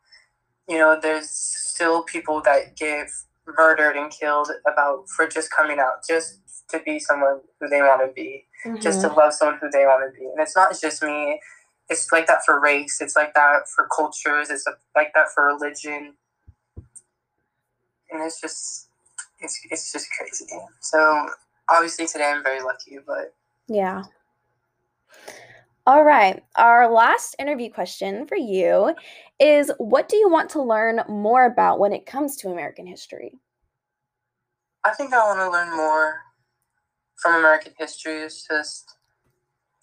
you 0.67 0.77
know, 0.77 0.99
there's 1.01 1.29
still 1.29 2.03
people 2.03 2.41
that 2.43 2.75
get 2.77 3.07
murdered 3.45 3.95
and 3.95 4.11
killed 4.11 4.49
about 4.71 5.05
for 5.15 5.27
just 5.27 5.51
coming 5.51 5.79
out, 5.79 6.05
just 6.07 6.39
to 6.69 6.79
be 6.79 6.99
someone 6.99 7.39
who 7.59 7.67
they 7.69 7.81
want 7.81 8.01
to 8.05 8.13
be, 8.13 8.45
just 8.81 9.01
to 9.01 9.07
mm-hmm. 9.07 9.17
love 9.17 9.33
someone 9.33 9.57
who 9.61 9.69
they 9.71 9.85
want 9.85 10.03
to 10.13 10.19
be. 10.19 10.25
And 10.25 10.39
it's 10.39 10.55
not 10.55 10.77
just 10.79 11.01
me, 11.01 11.39
it's 11.89 12.11
like 12.11 12.27
that 12.27 12.43
for 12.45 12.59
race, 12.59 12.99
it's 12.99 13.15
like 13.15 13.33
that 13.33 13.69
for 13.73 13.87
cultures, 13.95 14.49
it's 14.49 14.65
like 14.95 15.13
that 15.13 15.27
for 15.33 15.45
religion. 15.45 16.13
And 18.09 18.23
it's 18.23 18.41
just, 18.41 18.89
it's, 19.39 19.59
it's 19.69 19.91
just 19.91 20.07
crazy. 20.17 20.47
So 20.81 21.27
obviously 21.69 22.07
today 22.07 22.31
I'm 22.33 22.43
very 22.43 22.61
lucky, 22.61 22.99
but 23.05 23.33
Yeah. 23.67 24.03
All 25.85 26.03
right. 26.03 26.43
Our 26.57 26.91
last 26.91 27.35
interview 27.39 27.71
question 27.71 28.27
for 28.27 28.35
you 28.35 28.93
is 29.39 29.71
what 29.77 30.09
do 30.09 30.17
you 30.17 30.29
want 30.29 30.49
to 30.51 30.61
learn 30.61 31.01
more 31.07 31.45
about 31.45 31.79
when 31.79 31.93
it 31.93 32.05
comes 32.05 32.35
to 32.37 32.49
American 32.49 32.85
history? 32.85 33.39
I 34.83 34.91
think 34.91 35.13
I 35.13 35.17
want 35.19 35.39
to 35.39 35.49
learn 35.49 35.75
more 35.75 36.26
from 37.21 37.35
American 37.35 37.73
history. 37.77 38.19
It's 38.19 38.47
just 38.47 38.95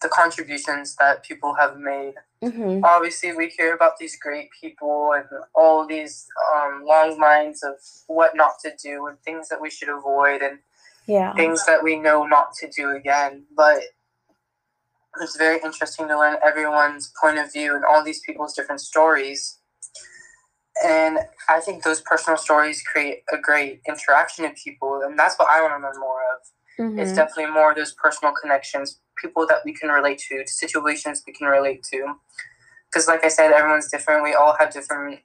the 0.02 0.08
contributions 0.08 0.96
that 0.96 1.24
people 1.24 1.54
have 1.54 1.78
made. 1.78 2.14
Mm-hmm. 2.42 2.84
Obviously, 2.84 3.32
we 3.32 3.48
hear 3.48 3.74
about 3.74 3.96
these 3.98 4.16
great 4.20 4.48
people 4.60 5.12
and 5.14 5.24
all 5.54 5.86
these 5.86 6.26
um, 6.54 6.84
long 6.84 7.18
lines 7.18 7.62
of 7.62 7.74
what 8.06 8.36
not 8.36 8.52
to 8.64 8.72
do 8.82 9.06
and 9.06 9.18
things 9.20 9.48
that 9.48 9.60
we 9.60 9.70
should 9.70 9.88
avoid 9.88 10.42
and 10.42 10.58
Yeah. 11.06 11.32
things 11.34 11.64
that 11.66 11.82
we 11.82 11.96
know 11.96 12.26
not 12.26 12.52
to 12.60 12.70
do 12.70 12.90
again. 12.90 13.44
But 13.56 13.82
it's 15.20 15.36
very 15.36 15.60
interesting 15.64 16.08
to 16.08 16.18
learn 16.18 16.36
everyone's 16.44 17.12
point 17.20 17.38
of 17.38 17.52
view 17.52 17.74
and 17.74 17.84
all 17.84 18.02
these 18.04 18.20
people's 18.20 18.54
different 18.54 18.80
stories. 18.80 19.58
And 20.84 21.20
I 21.48 21.60
think 21.60 21.84
those 21.84 22.00
personal 22.00 22.36
stories 22.36 22.82
create 22.82 23.22
a 23.32 23.38
great 23.38 23.80
interaction 23.88 24.44
in 24.44 24.54
people, 24.54 25.02
and 25.02 25.16
that's 25.18 25.36
what 25.38 25.48
I 25.48 25.62
want 25.62 25.72
to 25.74 25.78
learn 25.86 26.00
more 26.00 26.20
of. 26.34 26.40
It's 26.78 27.12
Mhm. 27.12 27.16
definitely 27.16 27.52
more 27.52 27.70
of 27.70 27.76
those 27.76 27.92
personal 27.94 28.34
connections, 28.34 29.00
people 29.16 29.46
that 29.46 29.64
we 29.64 29.72
can 29.74 29.90
relate 29.90 30.18
to, 30.28 30.46
situations 30.46 31.22
we 31.26 31.32
can 31.32 31.46
relate 31.46 31.82
to. 31.92 32.14
Because, 32.87 33.08
like 33.08 33.24
I 33.24 33.28
said, 33.28 33.52
everyone's 33.52 33.90
different. 33.90 34.22
We 34.22 34.34
all 34.34 34.56
have 34.58 34.72
different 34.72 35.20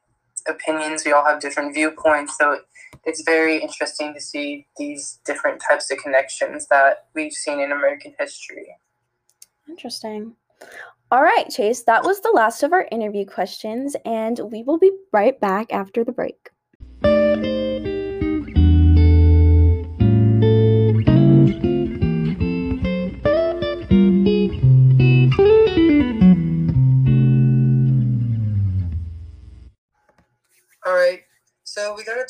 opinions. 0.48 1.06
We 1.06 1.12
all 1.12 1.26
have 1.26 1.40
different 1.40 1.74
viewpoints. 1.74 2.38
So 2.38 2.62
it's 3.06 3.22
very 3.22 3.58
interesting 3.58 4.14
to 4.14 4.22
see 4.22 4.68
these 4.78 5.20
different 5.26 5.62
types 5.68 5.92
of 5.92 6.00
connections 6.00 6.68
that 6.68 7.08
we've 7.14 7.34
seen 7.34 7.60
in 7.60 7.72
American 7.72 8.16
history. 8.20 8.76
Interesting. 9.68 10.36
All 11.12 11.24
right, 11.24 11.50
Chase, 11.50 11.84
that 11.84 12.04
was 12.04 12.22
the 12.22 12.32
last 12.32 12.64
of 12.64 12.72
our 12.74 12.88
interview 12.92 13.26
questions, 13.26 13.96
and 14.06 14.40
we 14.52 14.64
will 14.64 14.78
be 14.78 14.92
right 15.12 15.40
back 15.40 15.74
after 15.74 16.04
the 16.04 16.12
break. 16.12 16.50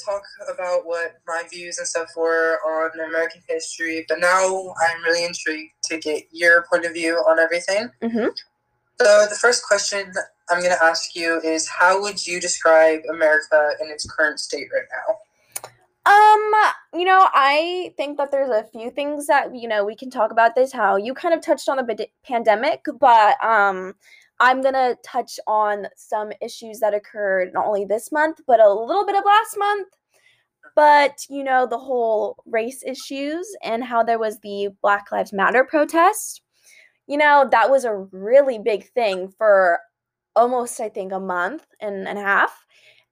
Talk 0.06 0.24
about 0.54 0.86
what 0.86 1.20
my 1.28 1.44
views 1.52 1.78
and 1.78 1.88
stuff 1.88 2.10
were 2.16 2.60
on 2.66 3.00
American 3.00 3.42
history, 3.48 4.06
but 4.08 4.20
now 4.20 4.74
I'm 4.82 5.04
really 5.04 5.26
intrigued 5.26 5.72
to 5.86 6.00
get 6.00 6.24
your 6.32 6.66
point 6.72 6.86
of 6.86 6.94
view 6.94 7.18
on 7.18 7.40
everything. 7.40 7.92
Mhm. 8.02 8.38
So 9.02 9.28
the 9.30 9.36
first 9.36 9.66
question 9.66 10.12
I'm 10.50 10.60
going 10.60 10.76
to 10.76 10.84
ask 10.84 11.16
you 11.16 11.40
is 11.42 11.68
how 11.68 12.02
would 12.02 12.26
you 12.26 12.42
describe 12.42 13.02
America 13.10 13.72
in 13.80 13.90
its 13.90 14.10
current 14.10 14.40
state 14.40 14.68
right 14.74 14.88
now? 14.92 15.20
Um, 16.06 17.00
you 17.00 17.06
know, 17.06 17.28
I 17.34 17.94
think 17.96 18.18
that 18.18 18.32
there's 18.32 18.50
a 18.50 18.64
few 18.64 18.90
things 18.90 19.28
that 19.28 19.56
you 19.56 19.68
know 19.68 19.86
we 19.86 19.96
can 19.96 20.10
talk 20.10 20.32
about 20.32 20.56
this. 20.56 20.72
How 20.74 20.96
you 20.96 21.14
kind 21.14 21.34
of 21.34 21.42
touched 21.42 21.70
on 21.70 21.78
the 21.78 22.08
pandemic, 22.26 22.84
but 23.00 23.42
um, 23.44 23.94
I'm 24.40 24.62
gonna 24.62 24.96
touch 25.04 25.40
on 25.48 25.88
some 25.98 26.32
issues 26.42 26.80
that 26.80 26.94
occurred 26.94 27.54
not 27.54 27.66
only 27.68 27.86
this 27.86 28.12
month, 28.12 28.42
but 28.48 28.60
a 28.60 28.74
little 28.74 29.06
bit 29.06 29.16
of 29.16 29.26
last 29.26 29.58
month. 29.58 29.88
But 30.76 31.18
you 31.30 31.44
know, 31.44 31.68
the 31.68 31.78
whole 31.78 32.42
race 32.46 32.84
issues 32.86 33.48
and 33.64 33.84
how 33.84 34.04
there 34.04 34.20
was 34.20 34.40
the 34.40 34.70
Black 34.82 35.12
Lives 35.12 35.34
Matter 35.34 35.64
protest. 35.64 36.42
You 37.08 37.18
know, 37.18 37.48
that 37.52 37.70
was 37.72 37.86
a 37.86 37.96
really 38.12 38.60
big 38.60 38.86
thing 38.92 39.30
for 39.38 39.80
almost, 40.36 40.80
I 40.80 40.90
think, 40.90 41.12
a 41.12 41.20
month 41.20 41.66
and, 41.82 42.08
and 42.08 42.20
a 42.20 42.22
half 42.22 42.66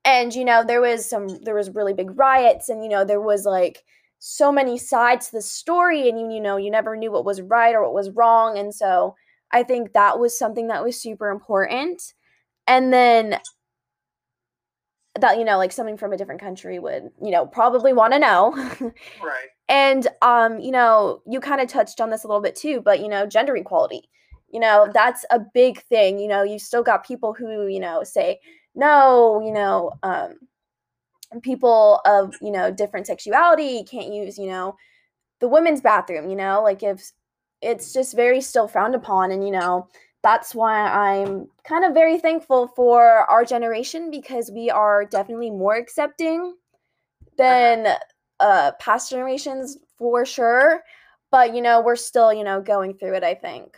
and 0.08 0.34
you 0.34 0.46
know 0.46 0.64
there 0.64 0.82
was 0.82 1.08
some 1.08 1.28
there 1.44 1.54
was 1.54 1.76
really 1.76 1.94
big 1.94 2.18
riots 2.18 2.70
and 2.70 2.82
you 2.82 2.90
know 2.90 3.04
there 3.04 3.22
was 3.22 3.46
like 3.46 3.84
so 4.20 4.52
many 4.52 4.78
sides 4.78 5.28
to 5.28 5.34
the 5.34 5.42
story 5.42 6.10
and 6.10 6.20
you 6.20 6.32
you 6.32 6.40
know 6.40 6.58
you 6.58 6.72
never 6.72 6.96
knew 6.96 7.12
what 7.12 7.26
was 7.26 7.42
right 7.42 7.76
or 7.76 7.84
what 7.84 7.94
was 7.94 8.10
wrong 8.12 8.58
and 8.58 8.74
so 8.74 9.16
i 9.52 9.64
think 9.64 9.94
that 9.94 10.20
was 10.20 10.38
something 10.38 10.68
that 10.68 10.84
was 10.84 11.00
super 11.02 11.30
important 11.30 12.14
and 12.68 12.92
then 12.94 13.40
that 15.20 15.38
you 15.38 15.44
know 15.46 15.58
like 15.58 15.72
something 15.72 15.98
from 15.98 16.14
a 16.14 16.18
different 16.18 16.42
country 16.42 16.80
would 16.80 17.10
you 17.24 17.32
know 17.32 17.46
probably 17.46 17.94
want 17.94 18.14
to 18.14 18.20
know 18.20 18.52
Right. 19.24 19.48
and 19.68 20.08
um 20.22 20.60
you 20.60 20.72
know 20.72 21.22
you 21.26 21.40
kind 21.40 21.62
of 21.62 21.68
touched 21.68 22.00
on 22.00 22.10
this 22.10 22.24
a 22.24 22.28
little 22.28 22.42
bit 22.42 22.56
too 22.56 22.82
but 22.82 23.00
you 23.00 23.08
know 23.08 23.26
gender 23.26 23.56
equality 23.56 24.10
you 24.50 24.60
know 24.60 24.88
that's 24.94 25.26
a 25.32 25.40
big 25.40 25.82
thing 25.84 26.20
you 26.20 26.28
know 26.28 26.44
you 26.44 26.60
still 26.60 26.84
got 26.84 27.06
people 27.06 27.34
who 27.34 27.68
you 27.68 27.80
know 27.80 28.04
say 28.04 28.40
no 28.76 29.42
you 29.44 29.52
know 29.52 29.92
um 30.04 30.36
people 31.42 32.00
of 32.06 32.34
you 32.42 32.52
know 32.52 32.72
different 32.72 33.08
sexuality 33.08 33.84
can't 33.84 34.14
use 34.14 34.38
you 34.38 34.48
know 34.48 34.76
the 35.40 35.48
women's 35.48 35.82
bathroom 35.82 36.30
you 36.30 36.36
know 36.36 36.62
like 36.64 36.84
if 36.84 37.12
it's 37.62 37.94
just 37.94 38.16
very 38.16 38.42
still 38.42 38.68
frowned 38.68 38.96
upon 38.96 39.32
and 39.32 39.44
you 39.46 39.52
know 39.52 39.88
that's 40.24 40.54
why 40.54 40.80
i'm 40.88 41.48
kind 41.64 41.84
of 41.86 41.94
very 41.94 42.20
thankful 42.20 42.68
for 42.68 43.02
our 43.30 43.44
generation 43.44 44.12
because 44.12 44.52
we 44.52 44.70
are 44.70 45.06
definitely 45.06 45.50
more 45.50 45.76
accepting 45.76 46.56
than 47.38 47.88
uh 48.40 48.72
past 48.80 49.10
generations 49.10 49.78
for 49.98 50.26
sure 50.26 50.84
but 51.32 51.56
you 51.56 51.62
know 51.62 51.82
we're 51.82 51.96
still 51.96 52.32
you 52.34 52.44
know 52.44 52.62
going 52.62 52.94
through 52.94 53.16
it 53.16 53.24
i 53.24 53.34
think 53.34 53.78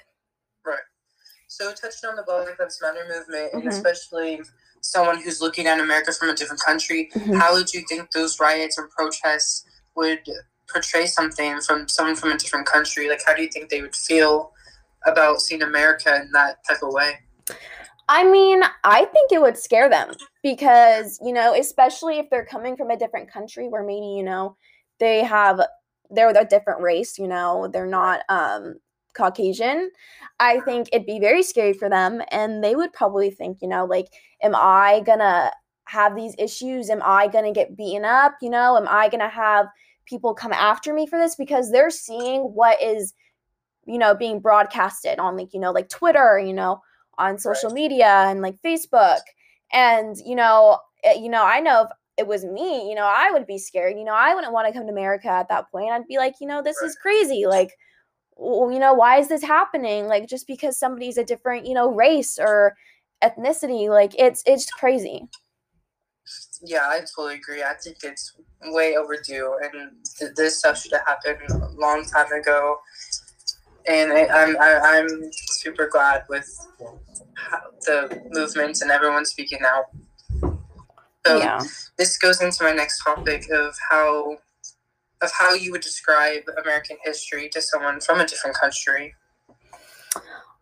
Right. 0.65 0.77
So 1.47 1.71
touching 1.73 2.09
on 2.09 2.15
the 2.15 2.21
Black 2.23 2.59
Lives 2.59 2.79
Matter 2.81 3.05
movement, 3.07 3.53
and 3.53 3.63
Mhm. 3.63 3.69
especially 3.69 4.41
someone 4.81 5.19
who's 5.19 5.41
looking 5.41 5.65
at 5.65 5.79
America 5.79 6.13
from 6.13 6.29
a 6.29 6.35
different 6.35 6.61
country, 6.61 7.09
Mhm. 7.15 7.39
how 7.39 7.53
would 7.53 7.73
you 7.73 7.83
think 7.87 8.11
those 8.11 8.39
riots 8.39 8.77
and 8.77 8.87
protests 8.91 9.65
would 9.95 10.21
portray 10.71 11.05
something 11.05 11.59
from 11.61 11.87
someone 11.87 12.15
from 12.15 12.31
a 12.31 12.37
different 12.37 12.65
country? 12.65 13.09
Like, 13.09 13.21
how 13.25 13.33
do 13.33 13.41
you 13.41 13.49
think 13.49 13.69
they 13.69 13.81
would 13.81 13.95
feel 13.95 14.51
about 15.05 15.41
seeing 15.41 15.61
America 15.61 16.15
in 16.21 16.31
that 16.31 16.57
type 16.67 16.83
of 16.83 16.93
way? 16.93 17.19
I 18.07 18.23
mean, 18.23 18.63
I 18.83 19.05
think 19.05 19.31
it 19.31 19.41
would 19.41 19.57
scare 19.57 19.87
them 19.87 20.13
because, 20.41 21.19
you 21.23 21.31
know, 21.31 21.53
especially 21.53 22.17
if 22.17 22.29
they're 22.29 22.45
coming 22.45 22.75
from 22.75 22.89
a 22.89 22.97
different 22.97 23.31
country 23.31 23.67
where 23.67 23.83
maybe, 23.83 24.07
you 24.07 24.23
know, 24.23 24.57
they 24.99 25.23
have 25.23 25.61
they're 26.09 26.29
a 26.29 26.45
different 26.45 26.81
race, 26.81 27.19
you 27.19 27.27
know, 27.27 27.69
they're 27.71 27.85
not 27.85 28.21
um 28.29 28.75
Caucasian, 29.15 29.91
I 30.39 30.59
think 30.61 30.89
it'd 30.91 31.05
be 31.05 31.19
very 31.19 31.43
scary 31.43 31.73
for 31.73 31.89
them. 31.89 32.21
And 32.31 32.63
they 32.63 32.75
would 32.75 32.93
probably 32.93 33.29
think, 33.29 33.59
you 33.61 33.67
know, 33.67 33.85
like, 33.85 34.07
am 34.41 34.55
I 34.55 35.01
gonna 35.05 35.51
have 35.85 36.15
these 36.15 36.35
issues? 36.39 36.89
Am 36.89 37.01
I 37.03 37.27
gonna 37.27 37.51
get 37.51 37.77
beaten 37.77 38.05
up? 38.05 38.35
You 38.41 38.49
know, 38.49 38.77
am 38.77 38.87
I 38.87 39.09
gonna 39.09 39.29
have 39.29 39.67
people 40.09 40.33
come 40.33 40.53
after 40.53 40.93
me 40.93 41.05
for 41.05 41.19
this? 41.19 41.35
Because 41.35 41.71
they're 41.71 41.91
seeing 41.91 42.41
what 42.41 42.81
is, 42.81 43.13
you 43.85 43.97
know, 43.97 44.15
being 44.15 44.39
broadcasted 44.39 45.19
on 45.19 45.37
like, 45.37 45.53
you 45.53 45.59
know, 45.59 45.71
like 45.71 45.89
Twitter, 45.89 46.39
you 46.39 46.53
know, 46.53 46.81
on 47.17 47.37
social 47.37 47.69
right. 47.69 47.75
media 47.75 48.25
and 48.27 48.41
like 48.41 48.55
Facebook. 48.65 49.19
And, 49.71 50.15
you 50.25 50.35
know, 50.35 50.79
eh, 51.03 51.13
you 51.13 51.29
know, 51.29 51.45
I 51.45 51.59
know 51.59 51.83
if 51.83 51.89
it 52.17 52.27
was 52.27 52.43
me, 52.43 52.89
you 52.89 52.95
know, 52.95 53.05
I 53.05 53.29
would 53.31 53.47
be 53.47 53.57
scared. 53.57 53.97
You 53.97 54.03
know, 54.03 54.15
I 54.15 54.35
wouldn't 54.35 54.53
want 54.53 54.67
to 54.67 54.73
come 54.73 54.87
to 54.87 54.91
America 54.91 55.29
at 55.29 55.49
that 55.49 55.71
point. 55.71 55.91
I'd 55.91 56.07
be 56.07 56.17
like, 56.17 56.35
you 56.41 56.47
know, 56.47 56.61
this 56.61 56.77
right. 56.81 56.87
is 56.87 56.97
crazy. 57.01 57.45
Like, 57.45 57.71
well, 58.35 58.71
you 58.71 58.79
know, 58.79 58.93
why 58.93 59.19
is 59.19 59.29
this 59.29 59.43
happening? 59.43 60.07
Like, 60.07 60.27
just 60.27 60.47
because 60.47 60.77
somebody's 60.77 61.17
a 61.17 61.23
different, 61.23 61.65
you 61.65 61.73
know, 61.73 61.93
race 61.93 62.37
or 62.39 62.75
ethnicity, 63.23 63.89
like 63.89 64.13
it's 64.17 64.43
it's 64.45 64.69
crazy. 64.69 65.27
Yeah, 66.61 66.87
I 66.87 66.99
totally 66.99 67.35
agree. 67.35 67.63
I 67.63 67.73
think 67.73 67.97
it's 68.03 68.33
way 68.65 68.95
overdue, 68.95 69.57
and 69.61 69.91
th- 70.17 70.31
this 70.35 70.59
stuff 70.59 70.81
should 70.81 70.91
have 70.91 71.03
happened 71.07 71.49
a 71.49 71.69
long 71.79 72.05
time 72.05 72.31
ago. 72.31 72.77
And 73.87 74.11
I, 74.11 74.25
I'm 74.27 74.57
I, 74.59 74.69
am 74.69 74.81
i 74.83 74.97
am 74.97 75.31
super 75.31 75.87
glad 75.87 76.23
with 76.29 76.47
the 77.85 78.21
movements 78.31 78.81
and 78.81 78.91
everyone 78.91 79.25
speaking 79.25 79.59
out. 79.65 79.85
So 81.25 81.37
yeah. 81.37 81.61
this 81.97 82.17
goes 82.17 82.41
into 82.41 82.63
my 82.63 82.71
next 82.71 83.03
topic 83.03 83.45
of 83.51 83.75
how 83.89 84.37
of 85.21 85.31
how 85.37 85.53
you 85.53 85.71
would 85.71 85.81
describe 85.81 86.43
American 86.61 86.97
history 87.03 87.49
to 87.49 87.61
someone 87.61 87.99
from 87.99 88.19
a 88.19 88.25
different 88.25 88.55
country. 88.55 89.13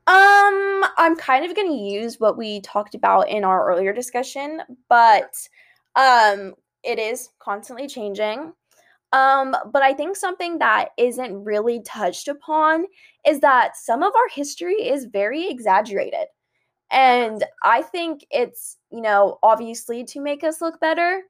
Um, 0.07 0.85
I'm 0.97 1.17
kind 1.17 1.45
of 1.45 1.55
going 1.55 1.67
to 1.67 1.73
use 1.73 2.17
what 2.19 2.37
we 2.37 2.61
talked 2.61 2.95
about 2.95 3.29
in 3.29 3.43
our 3.43 3.67
earlier 3.69 3.93
discussion, 3.93 4.61
but 4.89 5.33
um 5.95 6.53
it 6.83 6.99
is 6.99 7.29
constantly 7.39 7.87
changing. 7.87 8.53
Um, 9.13 9.55
but 9.73 9.83
I 9.83 9.93
think 9.93 10.15
something 10.15 10.59
that 10.59 10.89
isn't 10.97 11.43
really 11.43 11.81
touched 11.83 12.27
upon 12.27 12.85
is 13.27 13.39
that 13.41 13.75
some 13.77 14.03
of 14.03 14.13
our 14.15 14.29
history 14.33 14.75
is 14.75 15.05
very 15.05 15.49
exaggerated. 15.49 16.27
And 16.91 17.43
I 17.63 17.81
think 17.81 18.25
it's, 18.31 18.77
you 18.91 19.01
know, 19.01 19.39
obviously 19.43 20.03
to 20.05 20.21
make 20.21 20.43
us 20.43 20.61
look 20.61 20.79
better 20.79 21.21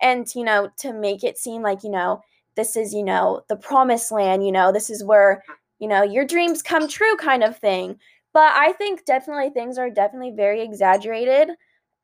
and, 0.00 0.26
you 0.34 0.44
know, 0.44 0.70
to 0.78 0.92
make 0.92 1.22
it 1.24 1.38
seem 1.38 1.62
like, 1.62 1.84
you 1.84 1.90
know, 1.90 2.20
this 2.56 2.76
is, 2.76 2.92
you 2.94 3.04
know, 3.04 3.42
the 3.48 3.56
promised 3.56 4.10
land, 4.12 4.44
you 4.46 4.52
know, 4.52 4.72
this 4.72 4.90
is 4.90 5.04
where, 5.04 5.42
you 5.78 5.88
know, 5.88 6.02
your 6.02 6.24
dreams 6.24 6.62
come 6.62 6.88
true 6.88 7.16
kind 7.16 7.44
of 7.44 7.58
thing. 7.58 7.98
But 8.34 8.52
I 8.54 8.72
think 8.72 9.04
definitely 9.06 9.50
things 9.50 9.78
are 9.78 9.88
definitely 9.88 10.32
very 10.32 10.60
exaggerated. 10.60 11.50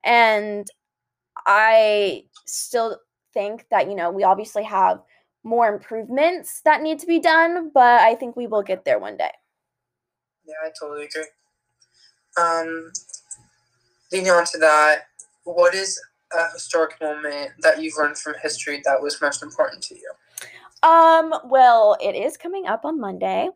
And 0.05 0.67
I 1.47 2.25
still 2.47 2.99
think 3.35 3.67
that, 3.71 3.89
you 3.89 3.97
know, 3.97 4.11
we 4.11 4.25
obviously 4.25 4.63
have 4.63 5.03
more 5.43 5.69
improvements 5.69 6.61
that 6.65 6.83
need 6.83 6.99
to 7.01 7.07
be 7.07 7.19
done, 7.19 7.71
but 7.75 8.01
I 8.01 8.15
think 8.15 8.37
we 8.37 8.47
will 8.47 8.63
get 8.63 8.85
there 8.85 8.99
one 8.99 9.17
day. 9.17 9.31
Yeah, 10.47 10.55
I 10.65 10.71
totally 10.79 11.07
agree. 11.07 11.25
Um, 12.37 12.93
leading 14.13 14.31
on 14.31 14.45
to 14.47 14.59
that, 14.59 15.07
what 15.45 15.75
is 15.75 16.01
a 16.33 16.53
historic 16.53 17.01
moment 17.01 17.51
that 17.61 17.83
you've 17.83 17.95
learned 17.99 18.19
from 18.19 18.35
history 18.43 18.81
that 18.85 19.03
was 19.03 19.21
most 19.21 19.43
important 19.43 19.83
to 19.85 19.97
you? 19.97 20.89
Um, 20.89 21.35
well, 21.45 21.97
it 22.01 22.15
is 22.15 22.37
coming 22.37 22.67
up 22.67 22.85
on 22.85 23.01
Monday, 23.01 23.49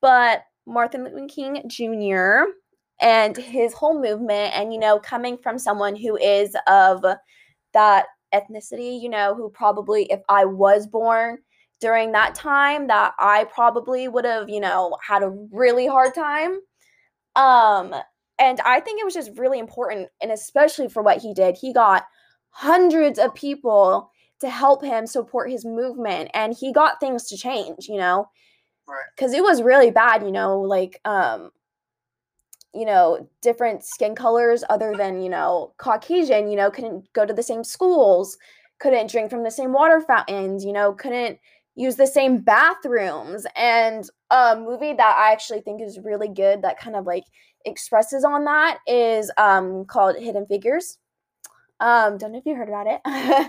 but 0.00 0.44
Martin 0.66 1.04
Luther 1.04 1.26
King 1.28 1.62
Jr. 1.68 2.52
and 3.00 3.36
his 3.36 3.72
whole 3.72 4.00
movement, 4.00 4.54
and 4.54 4.72
you 4.72 4.78
know, 4.78 4.98
coming 4.98 5.36
from 5.36 5.58
someone 5.58 5.96
who 5.96 6.16
is 6.16 6.56
of 6.66 7.04
that 7.72 8.06
ethnicity, 8.34 9.00
you 9.00 9.08
know, 9.08 9.34
who 9.34 9.50
probably, 9.50 10.04
if 10.04 10.20
I 10.28 10.44
was 10.44 10.86
born 10.86 11.38
during 11.80 12.12
that 12.12 12.34
time, 12.34 12.86
that 12.86 13.12
I 13.18 13.44
probably 13.44 14.08
would 14.08 14.24
have, 14.24 14.48
you 14.48 14.60
know, 14.60 14.96
had 15.06 15.22
a 15.22 15.30
really 15.50 15.86
hard 15.86 16.14
time. 16.14 16.60
Um, 17.34 17.94
and 18.38 18.60
I 18.60 18.80
think 18.80 19.00
it 19.00 19.04
was 19.04 19.14
just 19.14 19.36
really 19.36 19.58
important, 19.58 20.08
and 20.20 20.30
especially 20.30 20.88
for 20.88 21.02
what 21.02 21.20
he 21.20 21.34
did. 21.34 21.56
He 21.60 21.72
got 21.72 22.04
hundreds 22.50 23.18
of 23.18 23.34
people 23.34 24.10
to 24.40 24.50
help 24.50 24.84
him 24.84 25.06
support 25.06 25.50
his 25.50 25.64
movement, 25.64 26.30
and 26.34 26.54
he 26.54 26.72
got 26.72 27.00
things 27.00 27.26
to 27.28 27.36
change, 27.36 27.88
you 27.88 27.96
know, 27.96 28.28
because 29.16 29.32
it 29.32 29.42
was 29.42 29.62
really 29.62 29.90
bad, 29.90 30.22
you 30.22 30.32
know, 30.32 30.60
like 30.60 31.00
um, 31.04 31.50
you 32.74 32.86
know, 32.86 33.28
different 33.42 33.84
skin 33.84 34.14
colors 34.14 34.64
other 34.70 34.94
than 34.96 35.20
you 35.20 35.28
know 35.28 35.72
Caucasian, 35.78 36.48
you 36.48 36.56
know, 36.56 36.70
couldn't 36.70 37.12
go 37.12 37.26
to 37.26 37.34
the 37.34 37.42
same 37.42 37.64
schools, 37.64 38.36
couldn't 38.78 39.10
drink 39.10 39.30
from 39.30 39.44
the 39.44 39.50
same 39.50 39.72
water 39.72 40.00
fountains, 40.00 40.64
you 40.64 40.72
know, 40.72 40.92
couldn't 40.92 41.38
use 41.74 41.96
the 41.96 42.06
same 42.06 42.38
bathrooms 42.38 43.46
and 43.56 44.10
a 44.30 44.54
movie 44.54 44.92
that 44.92 45.16
i 45.18 45.32
actually 45.32 45.60
think 45.62 45.80
is 45.80 45.98
really 46.00 46.28
good 46.28 46.60
that 46.60 46.78
kind 46.78 46.94
of 46.94 47.06
like 47.06 47.24
expresses 47.64 48.24
on 48.24 48.44
that 48.44 48.78
is 48.86 49.30
um 49.38 49.84
called 49.86 50.16
hidden 50.16 50.46
figures. 50.46 50.98
Um 51.80 52.18
don't 52.18 52.32
know 52.32 52.38
if 52.38 52.46
you 52.46 52.54
heard 52.54 52.68
about 52.68 52.86
it. 52.86 53.00
I 53.06 53.48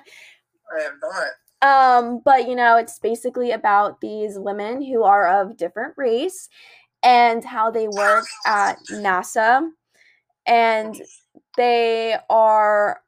am 0.86 1.00
not 1.02 1.28
um 1.64 2.22
but 2.24 2.48
you 2.48 2.56
know 2.56 2.78
it's 2.78 3.00
basically 3.00 3.52
about 3.52 4.02
these 4.02 4.38
women 4.38 4.82
who 4.82 5.04
are 5.04 5.42
of 5.42 5.58
different 5.58 5.94
race 5.98 6.50
and 7.02 7.44
how 7.44 7.72
they 7.72 7.88
work 7.88 8.26
at 8.46 8.78
nasa 8.92 9.68
and 10.46 11.02
they 11.58 12.16
are 12.30 13.02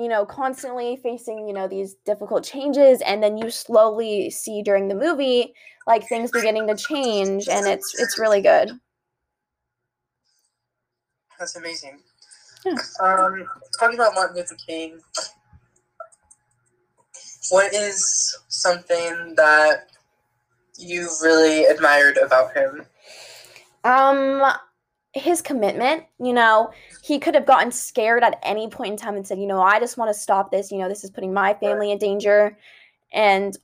you 0.00 0.08
know, 0.08 0.24
constantly 0.24 0.98
facing, 1.02 1.46
you 1.46 1.52
know, 1.52 1.68
these 1.68 1.94
difficult 2.06 2.42
changes 2.42 3.02
and 3.02 3.22
then 3.22 3.36
you 3.36 3.50
slowly 3.50 4.30
see 4.30 4.62
during 4.62 4.88
the 4.88 4.94
movie 4.94 5.52
like 5.86 6.08
things 6.08 6.30
beginning 6.30 6.66
to 6.66 6.74
change 6.74 7.48
and 7.48 7.66
it's 7.66 7.94
it's 8.00 8.18
really 8.18 8.40
good. 8.40 8.70
That's 11.38 11.54
amazing. 11.54 12.00
Yeah. 12.64 12.72
Um 13.02 13.46
talking 13.78 13.96
about 13.96 14.14
Martin 14.14 14.36
Luther 14.36 14.56
King, 14.66 15.00
what 17.50 17.74
is 17.74 18.38
something 18.48 19.34
that 19.36 19.90
you've 20.78 21.20
really 21.22 21.64
admired 21.66 22.16
about 22.16 22.56
him? 22.56 22.86
Um 23.84 24.42
his 25.12 25.42
commitment, 25.42 26.04
you 26.20 26.32
know, 26.32 26.70
he 27.02 27.18
could 27.18 27.34
have 27.34 27.46
gotten 27.46 27.72
scared 27.72 28.22
at 28.22 28.38
any 28.44 28.68
point 28.68 28.92
in 28.92 28.96
time 28.96 29.16
and 29.16 29.26
said, 29.26 29.40
you 29.40 29.46
know, 29.46 29.60
I 29.60 29.80
just 29.80 29.98
want 29.98 30.08
to 30.08 30.18
stop 30.18 30.52
this. 30.52 30.70
You 30.70 30.78
know, 30.78 30.88
this 30.88 31.02
is 31.02 31.10
putting 31.10 31.34
my 31.34 31.54
family 31.54 31.90
in 31.90 31.98
danger 31.98 32.56
and 33.12 33.56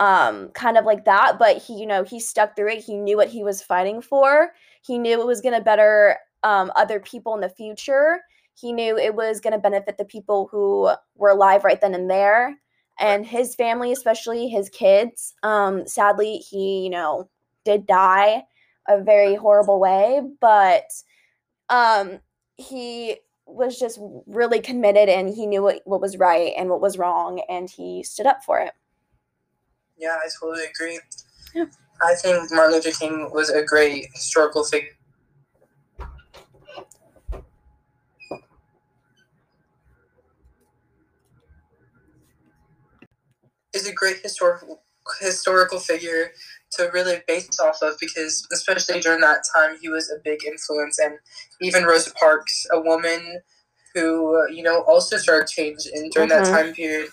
um 0.00 0.50
kind 0.50 0.76
of 0.76 0.84
like 0.84 1.04
that, 1.04 1.38
but 1.38 1.58
he, 1.58 1.74
you 1.74 1.86
know, 1.86 2.04
he 2.04 2.20
stuck 2.20 2.54
through 2.54 2.70
it. 2.70 2.84
He 2.84 2.96
knew 2.96 3.16
what 3.16 3.28
he 3.28 3.42
was 3.42 3.62
fighting 3.62 4.00
for. 4.00 4.52
He 4.82 4.98
knew 4.98 5.20
it 5.20 5.26
was 5.26 5.40
going 5.40 5.54
to 5.54 5.64
better 5.64 6.16
um 6.44 6.70
other 6.76 7.00
people 7.00 7.34
in 7.34 7.40
the 7.40 7.48
future. 7.48 8.20
He 8.54 8.72
knew 8.72 8.96
it 8.96 9.16
was 9.16 9.40
going 9.40 9.52
to 9.52 9.58
benefit 9.58 9.98
the 9.98 10.04
people 10.04 10.48
who 10.52 10.90
were 11.16 11.30
alive 11.30 11.64
right 11.64 11.80
then 11.80 11.94
and 11.94 12.08
there 12.08 12.56
and 12.98 13.26
his 13.26 13.54
family, 13.54 13.92
especially 13.92 14.48
his 14.48 14.68
kids. 14.68 15.34
Um 15.42 15.86
sadly, 15.86 16.36
he, 16.36 16.84
you 16.84 16.90
know, 16.90 17.28
did 17.64 17.86
die 17.86 18.44
a 18.88 19.02
very 19.02 19.34
horrible 19.34 19.80
way, 19.80 20.22
but 20.40 20.90
um 21.68 22.20
he 22.56 23.16
was 23.46 23.78
just 23.78 23.98
really 24.26 24.60
committed 24.60 25.08
and 25.08 25.28
he 25.28 25.46
knew 25.46 25.62
what, 25.62 25.80
what 25.84 26.00
was 26.00 26.16
right 26.16 26.52
and 26.56 26.70
what 26.70 26.80
was 26.80 26.96
wrong 26.96 27.42
and 27.48 27.68
he 27.68 28.02
stood 28.02 28.26
up 28.26 28.42
for 28.42 28.60
it. 28.60 28.72
Yeah, 29.96 30.16
I 30.16 30.28
totally 30.40 30.64
agree. 30.66 30.98
Yeah. 31.54 31.66
I 32.02 32.14
think 32.14 32.50
Martin 32.50 32.74
Luther 32.74 32.90
King 32.90 33.30
was 33.32 33.50
a 33.50 33.62
great 33.62 34.08
historical 34.12 34.64
figure. 34.64 34.90
Is 43.74 43.88
a 43.88 43.92
great 43.92 44.18
historical 44.22 44.82
historical 45.20 45.78
figure 45.78 46.30
to 46.72 46.90
really 46.94 47.18
base 47.26 47.58
off 47.60 47.78
of 47.82 47.94
because 48.00 48.46
especially 48.52 49.00
during 49.00 49.20
that 49.20 49.42
time 49.54 49.76
he 49.80 49.88
was 49.88 50.10
a 50.10 50.20
big 50.24 50.44
influence 50.44 50.98
and 50.98 51.18
even 51.60 51.84
Rosa 51.84 52.12
Parks, 52.14 52.66
a 52.72 52.80
woman 52.80 53.40
who 53.92 54.36
you 54.50 54.62
know 54.62 54.82
also 54.82 55.16
started 55.16 55.48
change 55.48 55.86
in 55.92 56.08
during 56.10 56.28
mm-hmm. 56.28 56.44
that 56.44 56.50
time 56.50 56.72
period, 56.72 57.10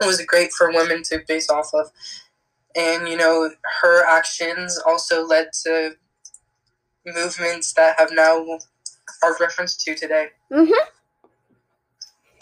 was 0.00 0.20
great 0.26 0.52
for 0.52 0.70
women 0.72 1.02
to 1.04 1.22
base 1.26 1.50
off 1.50 1.70
of, 1.74 1.90
and 2.76 3.08
you 3.08 3.16
know 3.16 3.50
her 3.80 4.06
actions 4.06 4.78
also 4.86 5.26
led 5.26 5.48
to 5.64 5.96
movements 7.06 7.72
that 7.74 7.98
have 7.98 8.10
now 8.12 8.44
are 9.22 9.36
referenced 9.40 9.80
to 9.80 9.94
today. 9.94 10.28
Mm-hmm. 10.52 10.88